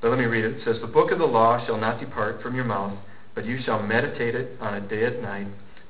But 0.00 0.10
let 0.10 0.18
me 0.18 0.26
read 0.26 0.44
it. 0.44 0.58
It 0.58 0.64
says, 0.64 0.76
The 0.80 0.86
book 0.86 1.10
of 1.10 1.18
the 1.18 1.24
law 1.24 1.64
shall 1.66 1.78
not 1.78 1.98
depart 1.98 2.42
from 2.42 2.54
your 2.54 2.64
mouth, 2.64 2.96
but 3.34 3.44
you 3.44 3.58
shall 3.64 3.82
meditate 3.82 4.34
it 4.34 4.56
on 4.60 4.74
a 4.74 4.88
day 4.88 5.04
and 5.04 5.22
night, 5.22 5.48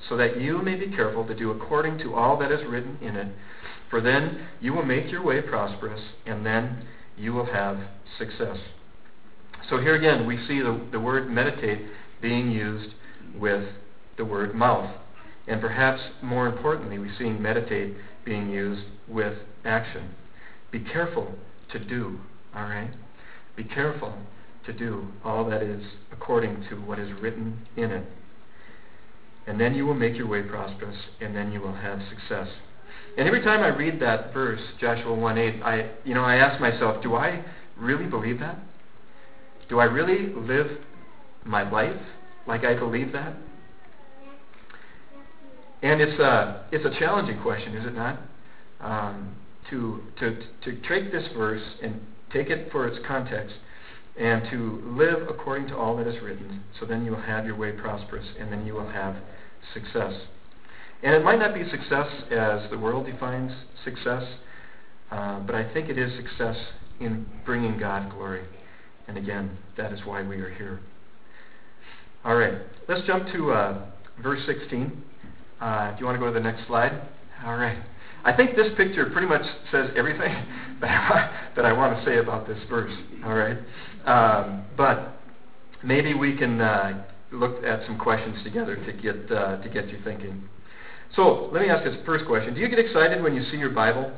so 0.08 0.16
that 0.16 0.40
you 0.40 0.62
may 0.62 0.74
be 0.74 0.88
careful 0.88 1.26
to 1.26 1.34
do 1.34 1.50
according 1.50 1.98
to 1.98 2.14
all 2.14 2.38
that 2.38 2.50
is 2.50 2.60
written 2.66 2.96
in 3.02 3.16
it. 3.16 3.28
For 3.90 4.00
then 4.00 4.46
you 4.60 4.72
will 4.72 4.84
make 4.84 5.10
your 5.10 5.22
way 5.22 5.42
prosperous, 5.42 6.00
and 6.24 6.46
then 6.46 6.86
you 7.18 7.34
will 7.34 7.46
have 7.46 7.78
success. 8.18 8.56
So 9.68 9.78
here 9.78 9.96
again, 9.96 10.26
we 10.26 10.38
see 10.48 10.60
the, 10.60 10.80
the 10.92 11.00
word 11.00 11.30
meditate 11.30 11.80
being 12.22 12.50
used 12.50 12.94
with 13.38 13.64
the 14.16 14.24
word 14.24 14.54
mouth. 14.54 14.94
And 15.46 15.60
perhaps 15.60 16.00
more 16.22 16.46
importantly, 16.46 16.98
we 16.98 17.10
see 17.18 17.30
meditate 17.30 17.94
being 18.24 18.50
used 18.50 18.84
with 19.08 19.38
action. 19.64 20.14
Be 20.70 20.80
careful 20.80 21.34
to 21.72 21.78
do, 21.78 22.20
all 22.54 22.62
right? 22.62 22.92
Be 23.56 23.64
careful 23.64 24.14
to 24.66 24.72
do 24.72 25.08
all 25.24 25.48
that 25.50 25.62
is 25.62 25.82
according 26.12 26.64
to 26.70 26.76
what 26.76 26.98
is 26.98 27.10
written 27.20 27.66
in 27.76 27.90
it. 27.90 28.06
And 29.46 29.60
then 29.60 29.74
you 29.74 29.84
will 29.84 29.94
make 29.94 30.16
your 30.16 30.28
way 30.28 30.42
prosperous, 30.42 30.96
and 31.20 31.34
then 31.34 31.52
you 31.52 31.60
will 31.60 31.74
have 31.74 32.00
success. 32.08 32.48
And 33.18 33.26
every 33.26 33.42
time 33.42 33.60
I 33.60 33.76
read 33.76 34.00
that 34.00 34.32
verse, 34.32 34.60
Joshua 34.80 35.14
1 35.14 35.38
8, 35.38 35.62
I, 35.62 35.90
you 36.04 36.14
know, 36.14 36.22
I 36.22 36.36
ask 36.36 36.60
myself, 36.60 37.02
do 37.02 37.14
I 37.14 37.44
really 37.76 38.06
believe 38.06 38.38
that? 38.38 38.58
Do 39.68 39.80
I 39.80 39.84
really 39.84 40.32
live 40.34 40.68
my 41.44 41.68
life 41.68 42.00
like 42.46 42.64
I 42.64 42.74
believe 42.74 43.12
that? 43.12 43.34
And 45.82 46.00
it's 46.00 46.18
a, 46.20 46.64
it's 46.70 46.84
a 46.84 46.98
challenging 46.98 47.40
question, 47.42 47.76
is 47.76 47.86
it 47.86 47.94
not? 47.94 48.20
Um, 48.80 49.34
to, 49.70 50.00
to, 50.20 50.36
to 50.64 50.80
take 50.88 51.12
this 51.12 51.24
verse 51.36 51.62
and 51.82 52.00
take 52.32 52.48
it 52.48 52.70
for 52.70 52.86
its 52.86 52.98
context 53.06 53.54
and 54.18 54.42
to 54.50 54.82
live 54.96 55.28
according 55.28 55.68
to 55.68 55.76
all 55.76 55.96
that 55.96 56.06
is 56.06 56.22
written, 56.22 56.62
so 56.78 56.86
then 56.86 57.04
you 57.04 57.10
will 57.10 57.22
have 57.22 57.46
your 57.46 57.56
way 57.56 57.72
prosperous 57.72 58.26
and 58.38 58.52
then 58.52 58.66
you 58.66 58.74
will 58.74 58.88
have 58.88 59.16
success. 59.72 60.12
And 61.02 61.14
it 61.14 61.24
might 61.24 61.38
not 61.38 61.54
be 61.54 61.68
success 61.68 62.06
as 62.30 62.70
the 62.70 62.78
world 62.78 63.06
defines 63.06 63.52
success, 63.84 64.22
uh, 65.10 65.40
but 65.40 65.54
I 65.54 65.72
think 65.72 65.88
it 65.88 65.98
is 65.98 66.12
success 66.16 66.56
in 67.00 67.26
bringing 67.44 67.78
God 67.78 68.10
glory. 68.10 68.44
And 69.08 69.16
again, 69.16 69.58
that 69.76 69.92
is 69.92 70.00
why 70.04 70.22
we 70.22 70.36
are 70.36 70.50
here. 70.50 70.80
All 72.24 72.36
right, 72.36 72.54
let's 72.88 73.04
jump 73.06 73.32
to 73.32 73.50
uh, 73.50 73.86
verse 74.22 74.40
16. 74.46 75.02
Uh, 75.62 75.92
do 75.92 76.00
you 76.00 76.06
want 76.06 76.16
to 76.16 76.18
go 76.18 76.26
to 76.26 76.32
the 76.32 76.40
next 76.40 76.66
slide? 76.66 76.90
All 77.44 77.56
right. 77.56 77.78
I 78.24 78.36
think 78.36 78.56
this 78.56 78.66
picture 78.76 79.08
pretty 79.10 79.28
much 79.28 79.42
says 79.70 79.90
everything 79.96 80.34
that 80.80 80.90
I, 80.90 81.50
that 81.54 81.64
I 81.64 81.72
want 81.72 81.96
to 81.96 82.04
say 82.04 82.18
about 82.18 82.48
this 82.48 82.58
verse. 82.68 82.92
All 83.24 83.34
right. 83.34 83.56
Um, 84.04 84.64
but 84.76 85.14
maybe 85.84 86.14
we 86.14 86.36
can 86.36 86.60
uh, 86.60 87.04
look 87.30 87.62
at 87.62 87.86
some 87.86 87.96
questions 87.96 88.42
together 88.42 88.74
to 88.74 88.92
get 88.92 89.30
uh, 89.30 89.62
to 89.62 89.68
get 89.68 89.88
you 89.88 89.98
thinking. 90.02 90.48
So 91.14 91.48
let 91.52 91.62
me 91.62 91.68
ask 91.68 91.84
this 91.84 91.94
first 92.04 92.26
question: 92.26 92.54
Do 92.54 92.60
you 92.60 92.68
get 92.68 92.80
excited 92.80 93.22
when 93.22 93.34
you 93.34 93.44
see 93.52 93.56
your 93.56 93.70
Bible? 93.70 94.12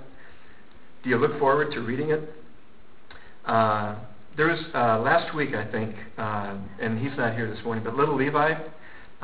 Do 1.02 1.10
you 1.10 1.18
look 1.18 1.38
forward 1.38 1.72
to 1.72 1.80
reading 1.80 2.10
it? 2.10 2.22
Uh, 3.44 3.96
there 4.38 4.46
was 4.46 4.58
uh, 4.74 4.98
last 5.00 5.34
week, 5.34 5.54
I 5.54 5.70
think, 5.70 5.94
uh, 6.16 6.56
and 6.80 6.98
he's 6.98 7.16
not 7.18 7.34
here 7.34 7.54
this 7.54 7.62
morning, 7.64 7.84
but 7.84 7.94
little 7.94 8.16
Levi, 8.16 8.54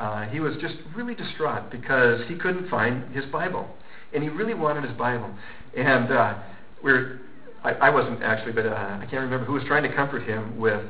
uh, 0.01 0.27
he 0.29 0.39
was 0.39 0.55
just 0.59 0.73
really 0.95 1.13
distraught 1.13 1.69
because 1.69 2.21
he 2.27 2.33
couldn't 2.33 2.67
find 2.69 3.13
his 3.13 3.23
Bible, 3.25 3.67
and 4.13 4.23
he 4.23 4.29
really 4.29 4.55
wanted 4.55 4.83
his 4.83 4.97
Bible. 4.97 5.31
And 5.77 6.11
uh, 6.11 6.39
we're, 6.83 7.19
I, 7.63 7.91
wasn't 7.91 8.23
actually, 8.23 8.53
but 8.53 8.65
uh, 8.65 8.71
I 8.71 9.05
can't 9.11 9.21
remember 9.21 9.45
who 9.45 9.53
was 9.53 9.63
trying 9.67 9.83
to 9.83 9.95
comfort 9.95 10.23
him 10.23 10.57
with, 10.59 10.83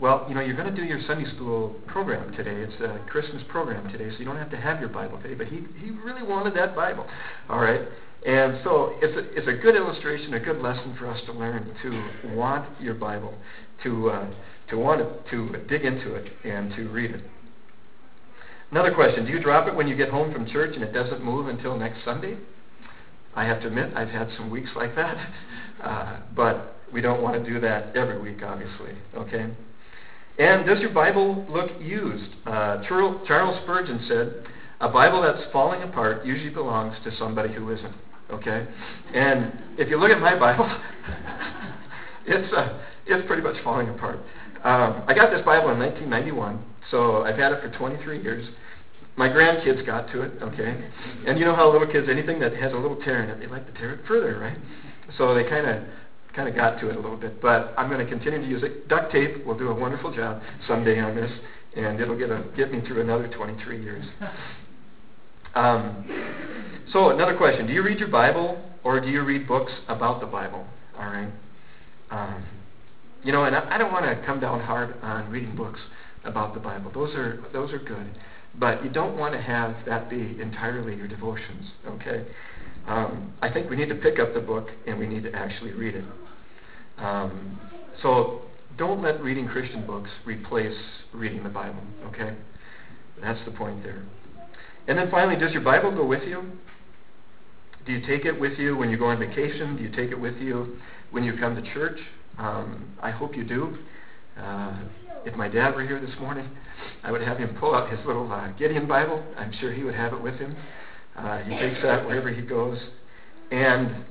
well, 0.00 0.26
you 0.28 0.34
know, 0.34 0.40
you're 0.40 0.56
going 0.56 0.68
to 0.68 0.74
do 0.74 0.84
your 0.84 1.00
Sunday 1.06 1.30
school 1.36 1.76
program 1.86 2.32
today. 2.36 2.56
It's 2.56 2.74
a 2.82 3.08
Christmas 3.08 3.40
program 3.48 3.88
today, 3.92 4.10
so 4.10 4.18
you 4.18 4.24
don't 4.24 4.36
have 4.36 4.50
to 4.50 4.56
have 4.56 4.80
your 4.80 4.88
Bible 4.88 5.22
today. 5.22 5.34
But 5.34 5.46
he 5.46 5.60
he 5.78 5.90
really 5.90 6.24
wanted 6.24 6.56
that 6.56 6.74
Bible, 6.74 7.06
all 7.48 7.60
right. 7.60 7.82
And 8.26 8.58
so 8.64 8.96
it's 9.00 9.16
a, 9.16 9.38
it's 9.38 9.46
a 9.46 9.62
good 9.62 9.76
illustration, 9.76 10.34
a 10.34 10.40
good 10.40 10.60
lesson 10.60 10.96
for 10.98 11.08
us 11.08 11.20
to 11.26 11.32
learn 11.32 11.72
to 11.82 12.34
want 12.36 12.68
your 12.80 12.94
Bible, 12.94 13.32
to 13.84 14.10
uh, 14.10 14.30
to 14.70 14.76
want 14.76 15.00
to, 15.30 15.30
to 15.30 15.64
dig 15.68 15.84
into 15.84 16.16
it 16.16 16.32
and 16.42 16.74
to 16.74 16.88
read 16.88 17.12
it. 17.12 17.22
Another 18.70 18.92
question: 18.94 19.24
Do 19.24 19.32
you 19.32 19.40
drop 19.40 19.68
it 19.68 19.74
when 19.74 19.88
you 19.88 19.96
get 19.96 20.08
home 20.08 20.32
from 20.32 20.46
church 20.46 20.74
and 20.74 20.82
it 20.82 20.92
doesn't 20.92 21.22
move 21.22 21.48
until 21.48 21.76
next 21.76 22.04
Sunday? 22.04 22.36
I 23.34 23.44
have 23.44 23.60
to 23.60 23.66
admit, 23.66 23.94
I've 23.94 24.08
had 24.08 24.28
some 24.36 24.50
weeks 24.50 24.70
like 24.74 24.96
that, 24.96 25.28
uh, 25.84 26.20
but 26.34 26.76
we 26.92 27.00
don't 27.00 27.22
want 27.22 27.42
to 27.42 27.52
do 27.52 27.60
that 27.60 27.94
every 27.94 28.20
week, 28.20 28.42
obviously. 28.42 28.92
Okay. 29.14 29.50
And 30.38 30.66
does 30.66 30.80
your 30.80 30.90
Bible 30.90 31.46
look 31.48 31.70
used? 31.80 32.32
Uh, 32.46 32.82
Charles 32.88 33.62
Spurgeon 33.62 34.04
said, 34.08 34.46
"A 34.80 34.88
Bible 34.88 35.22
that's 35.22 35.50
falling 35.52 35.82
apart 35.82 36.24
usually 36.24 36.50
belongs 36.50 36.96
to 37.04 37.16
somebody 37.18 37.52
who 37.52 37.70
isn't." 37.70 37.94
Okay. 38.30 38.66
And 39.14 39.52
if 39.78 39.88
you 39.88 39.98
look 39.98 40.10
at 40.10 40.20
my 40.20 40.38
Bible, 40.38 40.68
it's 42.26 42.52
uh, 42.52 42.78
it's 43.06 43.26
pretty 43.26 43.42
much 43.42 43.56
falling 43.62 43.88
apart. 43.88 44.18
Um, 44.64 45.04
I 45.06 45.14
got 45.14 45.30
this 45.30 45.44
Bible 45.44 45.70
in 45.70 45.78
1991, 45.78 46.62
so 46.90 47.22
I've 47.22 47.36
had 47.36 47.52
it 47.52 47.60
for 47.62 47.70
23 47.76 48.22
years. 48.22 48.48
My 49.16 49.28
grandkids 49.28 49.84
got 49.86 50.10
to 50.12 50.22
it, 50.22 50.32
okay? 50.42 50.90
And 51.26 51.38
you 51.38 51.44
know 51.44 51.54
how 51.54 51.70
little 51.70 51.86
kids, 51.86 52.08
anything 52.10 52.38
that 52.40 52.54
has 52.54 52.72
a 52.72 52.76
little 52.76 52.96
tear 52.96 53.22
in 53.22 53.30
it, 53.30 53.40
they 53.40 53.46
like 53.46 53.66
to 53.66 53.72
tear 53.78 53.94
it 53.94 54.00
further, 54.06 54.38
right? 54.38 54.58
So 55.16 55.34
they 55.34 55.44
kind 55.44 55.66
of 55.68 55.84
kind 56.34 56.48
of 56.48 56.54
got 56.54 56.78
to 56.80 56.90
it 56.90 56.96
a 56.96 57.00
little 57.00 57.16
bit. 57.16 57.40
But 57.40 57.72
I'm 57.78 57.88
going 57.88 58.04
to 58.04 58.10
continue 58.10 58.40
to 58.40 58.46
use 58.46 58.62
it. 58.62 58.88
Duct 58.88 59.10
tape 59.10 59.44
will 59.46 59.56
do 59.56 59.68
a 59.68 59.74
wonderful 59.74 60.14
job 60.14 60.42
someday 60.68 61.00
on 61.00 61.16
this, 61.16 61.30
and 61.74 61.98
it'll 61.98 62.18
get 62.18 62.30
a, 62.30 62.44
get 62.56 62.70
me 62.70 62.82
through 62.86 63.00
another 63.00 63.28
23 63.28 63.82
years. 63.82 64.04
Um, 65.54 66.04
so 66.92 67.08
another 67.08 67.34
question: 67.34 67.66
Do 67.66 67.72
you 67.72 67.82
read 67.82 67.98
your 67.98 68.08
Bible, 68.08 68.62
or 68.84 69.00
do 69.00 69.08
you 69.08 69.22
read 69.22 69.48
books 69.48 69.72
about 69.88 70.20
the 70.20 70.26
Bible? 70.26 70.66
All 70.98 71.06
right. 71.06 71.32
Um, 72.10 72.44
you 73.26 73.32
know, 73.32 73.44
and 73.44 73.56
I, 73.56 73.74
I 73.74 73.78
don't 73.78 73.92
want 73.92 74.04
to 74.04 74.24
come 74.24 74.38
down 74.38 74.60
hard 74.60 74.94
on 75.02 75.28
reading 75.30 75.56
books 75.56 75.80
about 76.24 76.54
the 76.54 76.60
Bible. 76.60 76.92
Those 76.94 77.12
are 77.16 77.44
those 77.52 77.72
are 77.72 77.78
good, 77.78 78.08
but 78.54 78.84
you 78.84 78.90
don't 78.90 79.18
want 79.18 79.34
to 79.34 79.42
have 79.42 79.74
that 79.84 80.08
be 80.08 80.38
entirely 80.40 80.94
your 80.94 81.08
devotions. 81.08 81.66
Okay. 81.88 82.24
Um, 82.86 83.34
I 83.42 83.52
think 83.52 83.68
we 83.68 83.74
need 83.74 83.88
to 83.88 83.96
pick 83.96 84.20
up 84.20 84.32
the 84.32 84.40
book 84.40 84.68
and 84.86 84.96
we 84.96 85.08
need 85.08 85.24
to 85.24 85.32
actually 85.32 85.72
read 85.72 85.96
it. 85.96 86.04
Um, 86.98 87.58
so 88.00 88.42
don't 88.78 89.02
let 89.02 89.20
reading 89.20 89.48
Christian 89.48 89.84
books 89.84 90.08
replace 90.24 90.76
reading 91.12 91.42
the 91.42 91.48
Bible. 91.48 91.82
Okay. 92.06 92.36
That's 93.20 93.44
the 93.44 93.50
point 93.50 93.82
there. 93.82 94.04
And 94.86 94.96
then 94.96 95.10
finally, 95.10 95.36
does 95.36 95.50
your 95.50 95.62
Bible 95.62 95.90
go 95.90 96.06
with 96.06 96.22
you? 96.22 96.44
Do 97.86 97.92
you 97.92 98.06
take 98.06 98.24
it 98.24 98.38
with 98.38 98.56
you 98.56 98.76
when 98.76 98.88
you 98.88 98.96
go 98.96 99.06
on 99.06 99.18
vacation? 99.18 99.76
Do 99.76 99.82
you 99.82 99.90
take 99.90 100.12
it 100.12 100.20
with 100.20 100.36
you 100.36 100.76
when 101.10 101.24
you 101.24 101.36
come 101.36 101.56
to 101.56 101.74
church? 101.74 101.98
Um, 102.38 102.92
I 103.02 103.10
hope 103.10 103.36
you 103.36 103.44
do. 103.44 103.76
Uh, 104.38 104.78
if 105.24 105.34
my 105.34 105.48
dad 105.48 105.74
were 105.74 105.82
here 105.82 106.00
this 106.00 106.14
morning, 106.20 106.48
I 107.02 107.10
would 107.10 107.22
have 107.22 107.38
him 107.38 107.56
pull 107.58 107.74
out 107.74 107.90
his 107.90 108.04
little 108.06 108.30
uh, 108.30 108.52
Gideon 108.52 108.86
Bible. 108.86 109.24
I'm 109.36 109.52
sure 109.60 109.72
he 109.72 109.82
would 109.82 109.94
have 109.94 110.12
it 110.12 110.22
with 110.22 110.34
him. 110.34 110.56
Uh, 111.16 111.38
he 111.38 111.56
takes 111.56 111.82
that 111.82 112.06
wherever 112.06 112.30
he 112.30 112.42
goes. 112.42 112.78
And 113.50 114.04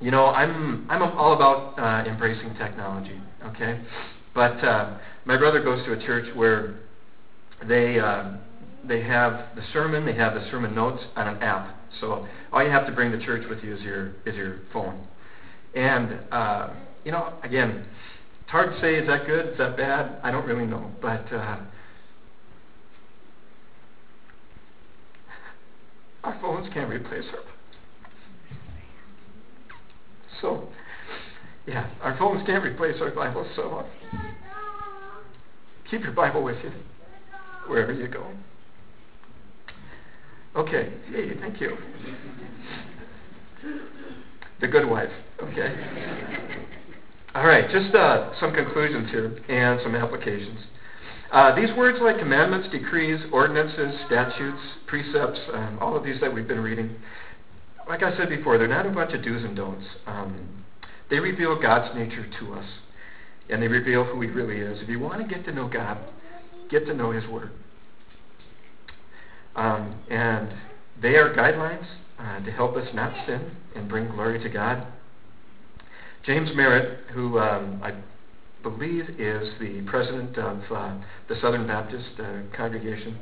you 0.00 0.10
know, 0.10 0.26
I'm 0.26 0.86
I'm 0.90 1.02
all 1.02 1.32
about 1.32 1.78
uh, 1.78 2.08
embracing 2.08 2.54
technology. 2.56 3.20
Okay, 3.46 3.80
but 4.34 4.62
uh, 4.64 4.98
my 5.24 5.36
brother 5.36 5.62
goes 5.62 5.84
to 5.86 5.92
a 5.92 6.06
church 6.06 6.34
where 6.36 6.78
they 7.66 7.98
uh, 7.98 8.32
they 8.84 9.02
have 9.02 9.56
the 9.56 9.62
sermon, 9.72 10.04
they 10.04 10.14
have 10.14 10.34
the 10.34 10.48
sermon 10.50 10.74
notes 10.74 11.02
on 11.16 11.28
an 11.28 11.42
app. 11.42 11.74
So 12.00 12.26
all 12.52 12.62
you 12.62 12.70
have 12.70 12.86
to 12.86 12.92
bring 12.92 13.10
to 13.12 13.24
church 13.24 13.44
with 13.48 13.64
you 13.64 13.74
is 13.74 13.82
your 13.82 14.12
is 14.26 14.36
your 14.36 14.60
phone. 14.72 15.06
And 15.74 16.18
uh, 16.30 16.70
you 17.06 17.12
know, 17.12 17.32
again, 17.44 17.86
it's 18.42 18.50
hard 18.50 18.72
to 18.72 18.80
say 18.80 18.96
is 18.96 19.06
that 19.06 19.26
good, 19.26 19.52
is 19.52 19.58
that 19.58 19.76
bad? 19.76 20.18
I 20.24 20.32
don't 20.32 20.44
really 20.44 20.66
know, 20.66 20.90
but 21.00 21.32
uh, 21.32 21.60
our 26.24 26.36
phones 26.42 26.68
can't 26.74 26.90
replace 26.90 27.22
our. 27.32 27.44
So, 30.42 30.68
yeah, 31.68 31.88
our 32.02 32.18
phones 32.18 32.44
can't 32.44 32.64
replace 32.64 32.96
our 33.00 33.12
Bible. 33.12 33.48
So, 33.54 33.62
uh, 33.76 33.86
keep 35.88 36.02
your 36.02 36.12
Bible 36.12 36.42
with 36.42 36.56
you 36.64 36.72
wherever 37.68 37.92
you 37.92 38.08
go. 38.08 38.26
Okay, 40.56 40.92
hey, 41.12 41.38
thank 41.38 41.60
you. 41.60 41.76
The 44.60 44.66
good 44.66 44.90
wife. 44.90 45.10
Okay. 45.40 46.42
All 47.36 47.46
right, 47.46 47.70
just 47.70 47.94
uh, 47.94 48.32
some 48.40 48.54
conclusions 48.54 49.10
here 49.10 49.26
and 49.50 49.78
some 49.82 49.94
applications. 49.94 50.58
Uh, 51.30 51.54
these 51.54 51.68
words 51.76 51.98
like 52.00 52.18
commandments, 52.18 52.66
decrees, 52.72 53.20
ordinances, 53.30 53.92
statutes, 54.06 54.58
precepts, 54.86 55.38
um, 55.52 55.78
all 55.82 55.94
of 55.94 56.02
these 56.02 56.18
that 56.22 56.32
we've 56.32 56.48
been 56.48 56.60
reading, 56.60 56.96
like 57.86 58.02
I 58.02 58.16
said 58.16 58.30
before, 58.30 58.56
they're 58.56 58.66
not 58.66 58.86
a 58.86 58.88
bunch 58.88 59.12
of 59.12 59.22
do's 59.22 59.44
and 59.44 59.54
don'ts. 59.54 59.84
Um, 60.06 60.64
they 61.10 61.18
reveal 61.18 61.60
God's 61.60 61.94
nature 61.94 62.26
to 62.40 62.54
us, 62.54 62.64
and 63.50 63.62
they 63.62 63.68
reveal 63.68 64.04
who 64.04 64.18
He 64.22 64.28
really 64.28 64.56
is. 64.56 64.80
If 64.80 64.88
you 64.88 64.98
want 64.98 65.20
to 65.20 65.28
get 65.28 65.44
to 65.44 65.52
know 65.52 65.68
God, 65.68 65.98
get 66.70 66.86
to 66.86 66.94
know 66.94 67.10
His 67.10 67.26
Word. 67.26 67.50
Um, 69.56 70.00
and 70.08 70.54
they 71.02 71.16
are 71.16 71.34
guidelines 71.34 71.84
uh, 72.18 72.42
to 72.42 72.50
help 72.50 72.76
us 72.76 72.88
not 72.94 73.12
sin 73.26 73.50
and 73.74 73.90
bring 73.90 74.08
glory 74.08 74.42
to 74.42 74.48
God. 74.48 74.86
James 76.26 76.50
Merritt, 76.56 76.98
who 77.14 77.38
um, 77.38 77.80
I 77.84 77.94
believe 78.64 79.08
is 79.10 79.48
the 79.60 79.82
president 79.86 80.36
of 80.36 80.58
uh, 80.74 80.98
the 81.28 81.36
Southern 81.40 81.68
Baptist 81.68 82.18
uh, 82.18 82.40
congregation, 82.56 83.16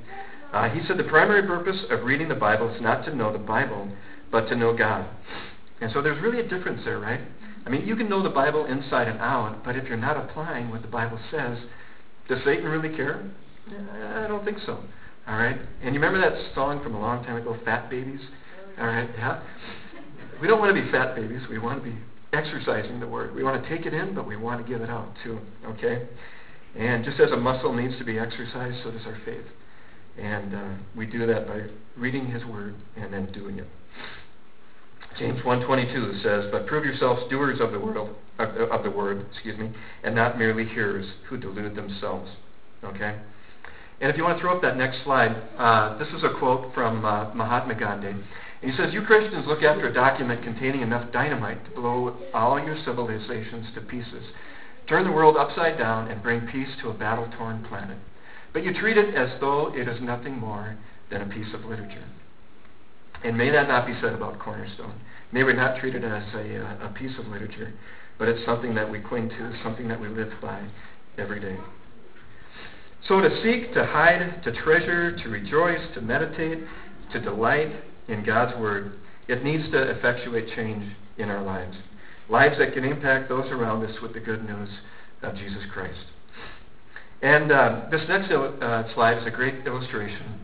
uh, 0.55 0.71
he 0.71 0.81
said 0.89 0.97
the 0.97 1.05
primary 1.05 1.47
purpose 1.47 1.77
of 1.91 2.05
reading 2.05 2.31
the 2.31 2.35
Bible 2.35 2.75
is 2.75 2.81
not 2.81 3.05
to 3.05 3.15
know 3.15 3.31
the 3.31 3.39
Bible, 3.39 3.89
but 4.33 4.49
to 4.49 4.57
know 4.57 4.75
God. 4.75 5.07
And 5.83 5.93
so 5.93 6.01
there's 6.01 6.21
really 6.23 6.41
a 6.41 6.49
difference 6.49 6.81
there, 6.87 6.99
right? 6.99 7.21
I 7.67 7.69
mean, 7.69 7.87
you 7.87 7.95
can 7.95 8.09
know 8.09 8.23
the 8.23 8.31
Bible 8.31 8.65
inside 8.65 9.07
and 9.09 9.19
out, 9.21 9.63
but 9.65 9.77
if 9.77 9.85
you're 9.87 9.99
not 9.99 10.17
applying 10.17 10.71
what 10.71 10.81
the 10.81 10.89
Bible 10.89 11.19
says, 11.31 11.59
does 12.27 12.39
Satan 12.43 12.65
really 12.65 12.97
care? 12.97 13.23
I 13.69 14.27
don't 14.29 14.47
think 14.47 14.59
so. 14.65 14.83
All 15.29 15.37
right? 15.37 15.59
And 15.83 15.95
you 15.95 16.01
remember 16.01 16.21
that 16.21 16.55
song 16.55 16.83
from 16.83 16.95
a 16.95 17.01
long 17.01 17.23
time 17.25 17.37
ago, 17.37 17.55
Fat 17.67 17.91
Babies? 17.91 18.21
All 18.79 18.87
right? 18.87 19.11
Yeah? 19.19 19.43
We 20.41 20.49
don't 20.49 20.59
want 20.59 20.75
to 20.75 20.83
be 20.83 20.91
fat 20.91 21.15
babies. 21.15 21.43
We 21.49 21.59
want 21.59 21.85
to 21.85 21.91
be 21.91 21.97
exercising 22.35 23.01
the 23.01 23.07
word. 23.07 23.35
We 23.35 23.43
want 23.43 23.63
to 23.63 23.69
take 23.69 23.87
it 23.87 23.95
in, 23.95 24.15
but 24.15 24.27
we 24.27 24.37
want 24.37 24.65
to 24.65 24.71
give 24.71 24.83
it 24.83 24.91
out 24.91 25.09
too. 25.23 25.39
Okay? 25.67 26.07
And 26.77 27.05
just 27.05 27.21
as 27.21 27.31
a 27.31 27.37
muscle 27.37 27.73
needs 27.73 27.97
to 27.99 28.05
be 28.05 28.19
exercised, 28.19 28.83
so 28.83 28.91
does 28.91 29.07
our 29.07 29.19
faith. 29.25 29.47
And 30.19 30.55
uh, 30.55 30.75
we 30.97 31.07
do 31.07 31.27
that 31.27 31.47
by 31.47 31.63
reading 31.97 32.27
His 32.27 32.45
Word 32.45 32.75
and 32.97 33.13
then 33.13 33.33
doing 33.33 33.59
it. 33.59 33.69
James 35.19 35.41
1:22 35.45 36.23
says, 36.23 36.51
"But 36.51 36.67
prove 36.67 36.85
yourselves 36.85 37.23
doers 37.31 37.61
of 37.61 37.73
the 37.73 37.79
world 37.79 38.17
of, 38.39 38.49
of 38.71 38.83
the 38.83 38.91
word, 38.91 39.25
excuse 39.31 39.57
me, 39.57 39.71
and 40.03 40.15
not 40.15 40.39
merely 40.39 40.65
hearers 40.65 41.07
who 41.29 41.37
delude 41.37 41.77
themselves." 41.77 42.31
Okay. 42.83 43.17
And 44.01 44.11
if 44.11 44.17
you 44.17 44.25
want 44.25 44.39
to 44.39 44.43
throw 44.43 44.57
up 44.57 44.63
that 44.63 44.77
next 44.77 45.05
slide, 45.05 45.37
uh, 45.57 45.97
this 45.99 46.09
is 46.09 46.25
a 46.25 46.39
quote 46.39 46.75
from 46.75 47.05
uh, 47.05 47.33
Mahatma 47.33 47.75
Gandhi. 47.77 48.15
He 48.65 48.73
says, 48.79 48.95
You 48.95 49.03
Christians 49.03 49.47
look 49.47 49.63
after 49.63 49.89
a 49.89 49.93
document 49.93 50.43
containing 50.43 50.81
enough 50.81 51.13
dynamite 51.13 51.63
to 51.67 51.71
blow 51.73 52.17
all 52.33 52.59
your 52.59 52.79
civilizations 52.83 53.67
to 53.75 53.83
pieces, 53.83 54.25
turn 54.89 55.05
the 55.05 55.13
world 55.13 55.37
upside 55.37 55.77
down, 55.77 56.11
and 56.11 56.23
bring 56.23 56.47
peace 56.47 56.71
to 56.81 56.89
a 56.89 56.95
battle 56.95 57.29
torn 57.37 57.63
planet. 57.69 57.99
But 58.55 58.65
you 58.65 58.73
treat 58.73 58.97
it 58.97 59.15
as 59.15 59.39
though 59.39 59.71
it 59.75 59.87
is 59.87 60.01
nothing 60.01 60.39
more 60.39 60.79
than 61.11 61.21
a 61.21 61.27
piece 61.27 61.53
of 61.53 61.67
literature. 61.67 62.07
And 63.23 63.37
may 63.37 63.51
that 63.51 63.69
not 63.69 63.87
be 63.87 63.95
said 64.01 64.15
about 64.15 64.39
Cornerstone. 64.39 64.95
May 65.31 65.43
we 65.43 65.53
not 65.53 65.79
treat 65.79 65.95
it 65.95 66.05
as 66.05 66.23
a, 66.35 66.65
uh, 66.65 66.89
a 66.89 66.95
piece 66.95 67.19
of 67.19 67.27
literature, 67.27 67.73
but 68.19 68.29
it's 68.29 68.45
something 68.47 68.75
that 68.77 68.91
we 68.91 69.01
cling 69.01 69.29
to, 69.29 69.59
something 69.63 69.89
that 69.89 70.01
we 70.01 70.09
live 70.09 70.33
by 70.41 70.67
every 71.19 71.41
day. 71.41 71.59
So 73.09 73.21
to 73.21 73.29
seek, 73.43 73.75
to 73.75 73.85
hide, 73.85 74.43
to 74.45 74.53
treasure, 74.53 75.15
to 75.19 75.29
rejoice, 75.29 75.81
to 75.95 76.01
meditate, 76.01 76.61
to 77.13 77.21
delight 77.21 77.73
in 78.09 78.25
God's 78.25 78.59
Word, 78.59 78.93
it 79.29 79.43
needs 79.43 79.71
to 79.71 79.91
effectuate 79.91 80.55
change 80.55 80.85
in 81.19 81.31
our 81.31 81.43
lives. 81.43 81.77
Lives 82.29 82.57
that 82.59 82.73
can 82.75 82.85
impact 82.85 83.29
those 83.29 83.51
around 83.51 83.85
us 83.85 83.97
with 84.03 84.15
the 84.15 84.21
good 84.21 84.45
news 84.45 84.69
of 85.23 85.35
Jesus 85.37 85.63
Christ. 85.73 85.99
And 87.23 87.51
uh, 87.51 87.87
this 87.91 88.03
next 88.09 88.31
uh, 88.31 88.95
slide 88.95 89.19
is 89.19 89.27
a 89.27 89.31
great 89.31 89.67
illustration 89.67 90.41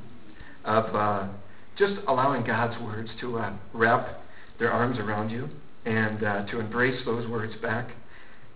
of 0.65 0.95
uh, 0.95 1.29
just 1.77 1.95
allowing 2.09 2.45
God's 2.45 2.81
words 2.83 3.11
to 3.21 3.39
uh, 3.39 3.53
wrap 3.73 4.23
their 4.59 4.71
arms 4.71 4.99
around 4.99 5.31
you 5.31 5.49
and 5.85 6.23
uh, 6.23 6.47
to 6.47 6.61
embrace 6.61 7.01
those 7.05 7.27
words 7.29 7.55
back 7.63 7.91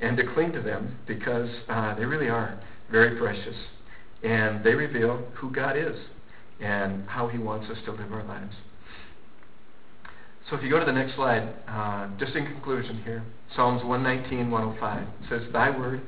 and 0.01 0.17
to 0.17 0.25
cling 0.35 0.53
to 0.53 0.61
them 0.61 0.99
because 1.07 1.49
uh, 1.69 1.95
they 1.95 2.05
really 2.05 2.29
are 2.29 2.61
very 2.91 3.17
precious 3.19 3.57
and 4.23 4.65
they 4.65 4.75
reveal 4.75 5.23
who 5.35 5.51
God 5.51 5.77
is 5.77 5.97
and 6.61 7.09
how 7.09 7.29
He 7.29 7.39
wants 7.39 7.71
us 7.71 7.79
to 7.85 7.93
live 7.93 8.13
our 8.13 8.25
lives. 8.25 8.55
So 10.49 10.57
if 10.57 10.63
you 10.63 10.69
go 10.71 10.79
to 10.79 10.85
the 10.85 10.93
next 10.93 11.15
slide, 11.15 11.49
uh, 11.67 12.09
just 12.19 12.35
in 12.35 12.45
conclusion 12.45 13.01
here, 13.03 13.25
Psalms 13.57 13.83
119, 13.83 14.51
105 14.51 15.09
says, 15.31 15.43
Thy 15.53 15.71
word 15.71 16.03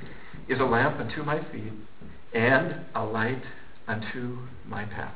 is 0.49 0.61
a 0.61 0.65
lamp 0.65 1.01
unto 1.01 1.23
my 1.23 1.41
feet 1.51 1.73
and 2.35 2.85
a 2.95 3.03
light 3.03 3.43
unto 3.89 4.39
my 4.67 4.85
path. 4.85 5.15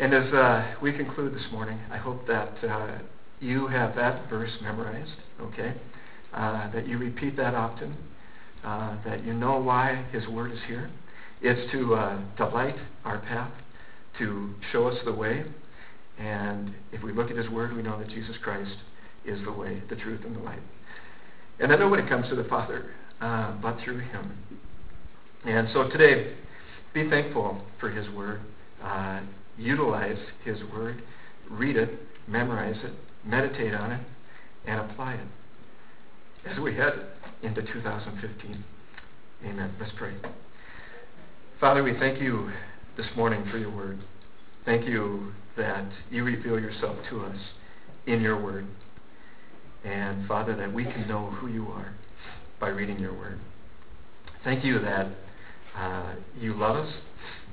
And 0.00 0.12
as 0.12 0.32
uh, 0.32 0.74
we 0.82 0.92
conclude 0.92 1.34
this 1.34 1.46
morning, 1.52 1.78
I 1.90 1.96
hope 1.96 2.26
that 2.26 2.52
uh, 2.68 2.98
you 3.38 3.68
have 3.68 3.94
that 3.96 4.28
verse 4.28 4.50
memorized, 4.62 5.12
okay? 5.40 5.74
Uh, 6.34 6.72
that 6.72 6.88
you 6.88 6.98
repeat 6.98 7.36
that 7.36 7.54
often, 7.54 7.96
uh, 8.64 8.96
that 9.04 9.24
you 9.24 9.32
know 9.32 9.58
why 9.58 10.06
His 10.12 10.26
Word 10.26 10.52
is 10.52 10.58
here, 10.66 10.90
it's 11.40 11.70
to, 11.72 11.94
uh, 11.94 12.20
to 12.36 12.46
light 12.46 12.76
our 13.04 13.18
path, 13.20 13.52
to 14.18 14.54
show 14.72 14.88
us 14.88 14.96
the 15.04 15.12
way. 15.12 15.44
And 16.18 16.74
if 16.92 17.02
we 17.02 17.12
look 17.12 17.30
at 17.30 17.36
His 17.36 17.48
Word, 17.48 17.74
we 17.74 17.82
know 17.82 17.98
that 17.98 18.08
Jesus 18.08 18.36
Christ 18.42 18.76
is 19.24 19.42
the 19.44 19.52
way, 19.52 19.82
the 19.88 19.96
truth, 19.96 20.20
and 20.24 20.36
the 20.36 20.40
light. 20.40 20.62
And 21.58 21.70
know 21.70 21.88
when 21.88 22.00
it 22.00 22.08
comes 22.08 22.28
to 22.28 22.34
the 22.34 22.44
Father, 22.44 22.90
uh, 23.20 23.52
but 23.60 23.76
through 23.84 24.00
Him. 24.00 24.36
And 25.44 25.68
so 25.72 25.88
today, 25.88 26.34
be 26.92 27.08
thankful 27.08 27.62
for 27.78 27.90
His 27.90 28.08
Word. 28.14 28.40
Uh, 28.82 29.20
utilize 29.56 30.18
His 30.44 30.58
Word. 30.72 31.02
Read 31.50 31.76
it, 31.76 31.90
memorize 32.26 32.76
it, 32.84 32.92
meditate 33.24 33.74
on 33.74 33.92
it, 33.92 34.00
and 34.66 34.80
apply 34.90 35.14
it 35.14 35.26
as 36.46 36.58
we 36.58 36.74
head 36.74 36.92
into 37.42 37.62
2015. 37.62 38.64
Amen. 39.44 39.74
Let's 39.80 39.92
pray. 39.96 40.14
Father, 41.58 41.82
we 41.82 41.98
thank 41.98 42.20
you 42.20 42.50
this 42.96 43.06
morning 43.16 43.44
for 43.50 43.58
your 43.58 43.70
word. 43.70 44.00
Thank 44.64 44.86
you 44.86 45.32
that 45.60 45.86
you 46.10 46.24
reveal 46.24 46.58
yourself 46.58 46.96
to 47.10 47.20
us 47.20 47.36
in 48.06 48.20
your 48.20 48.42
word. 48.42 48.66
And 49.84 50.26
Father, 50.26 50.56
that 50.56 50.72
we 50.72 50.84
can 50.84 51.06
know 51.06 51.30
who 51.30 51.48
you 51.48 51.68
are 51.68 51.94
by 52.58 52.68
reading 52.68 52.98
your 52.98 53.12
word. 53.12 53.38
Thank 54.42 54.64
you 54.64 54.78
that 54.80 55.06
uh, 55.76 56.14
you 56.38 56.54
love 56.54 56.76
us. 56.76 56.92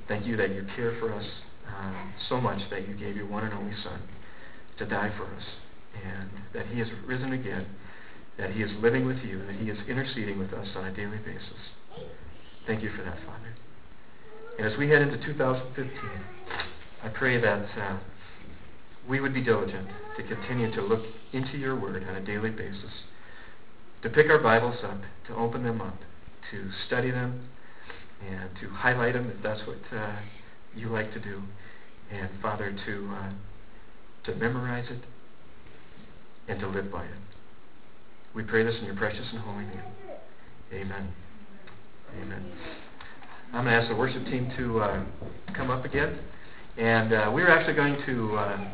Thank 0.08 0.26
you 0.26 0.36
that 0.38 0.54
you 0.54 0.66
care 0.74 0.96
for 0.98 1.12
us 1.12 1.24
uh, 1.68 1.92
so 2.28 2.40
much 2.40 2.60
that 2.70 2.88
you 2.88 2.94
gave 2.94 3.14
your 3.14 3.26
one 3.26 3.44
and 3.44 3.52
only 3.52 3.74
Son 3.84 4.00
to 4.78 4.86
die 4.86 5.12
for 5.16 5.24
us. 5.24 5.42
And 6.02 6.30
that 6.54 6.66
he 6.66 6.78
has 6.78 6.88
risen 7.06 7.32
again, 7.32 7.66
that 8.38 8.52
he 8.52 8.62
is 8.62 8.70
living 8.80 9.06
with 9.06 9.18
you, 9.18 9.44
that 9.46 9.56
he 9.56 9.68
is 9.68 9.78
interceding 9.86 10.38
with 10.38 10.52
us 10.54 10.68
on 10.76 10.86
a 10.86 10.96
daily 10.96 11.18
basis. 11.18 12.08
Thank 12.66 12.82
you 12.82 12.90
for 12.96 13.02
that, 13.02 13.18
Father. 13.26 13.54
And 14.58 14.66
as 14.66 14.78
we 14.78 14.88
head 14.88 15.02
into 15.02 15.18
2015, 15.26 15.92
I 17.02 17.08
pray 17.08 17.40
that 17.40 17.66
uh, 17.78 17.98
we 19.08 19.20
would 19.20 19.32
be 19.32 19.42
diligent 19.42 19.88
to 20.16 20.22
continue 20.22 20.72
to 20.74 20.82
look 20.82 21.02
into 21.32 21.56
your 21.56 21.78
word 21.78 22.04
on 22.08 22.16
a 22.16 22.24
daily 22.24 22.50
basis, 22.50 22.90
to 24.02 24.10
pick 24.10 24.28
our 24.28 24.38
Bibles 24.38 24.76
up, 24.84 25.00
to 25.28 25.34
open 25.34 25.62
them 25.62 25.80
up, 25.80 25.96
to 26.50 26.70
study 26.86 27.10
them, 27.10 27.48
and 28.28 28.50
to 28.60 28.68
highlight 28.70 29.14
them 29.14 29.32
if 29.34 29.42
that's 29.42 29.60
what 29.66 29.78
uh, 29.96 30.16
you 30.74 30.88
like 30.88 31.12
to 31.14 31.20
do. 31.20 31.42
And 32.10 32.30
Father, 32.42 32.74
to 32.86 33.10
uh, 33.14 33.30
to 34.24 34.34
memorize 34.34 34.86
it 34.90 35.02
and 36.48 36.60
to 36.60 36.68
live 36.68 36.90
by 36.90 37.04
it. 37.04 37.10
We 38.34 38.42
pray 38.42 38.64
this 38.64 38.74
in 38.78 38.84
your 38.84 38.96
precious 38.96 39.26
and 39.32 39.40
holy 39.40 39.64
name. 39.64 39.82
Amen. 40.72 41.08
Amen. 42.20 42.52
I'm 43.52 43.64
going 43.64 43.66
to 43.66 43.72
ask 43.72 43.88
the 43.88 43.96
worship 43.96 44.24
team 44.26 44.52
to 44.56 44.80
uh, 44.80 45.04
come 45.54 45.70
up 45.70 45.84
again. 45.84 46.18
And 46.78 47.12
uh, 47.12 47.30
we're 47.34 47.50
actually 47.50 47.74
going 47.74 48.00
to 48.06 48.36
uh, 48.36 48.68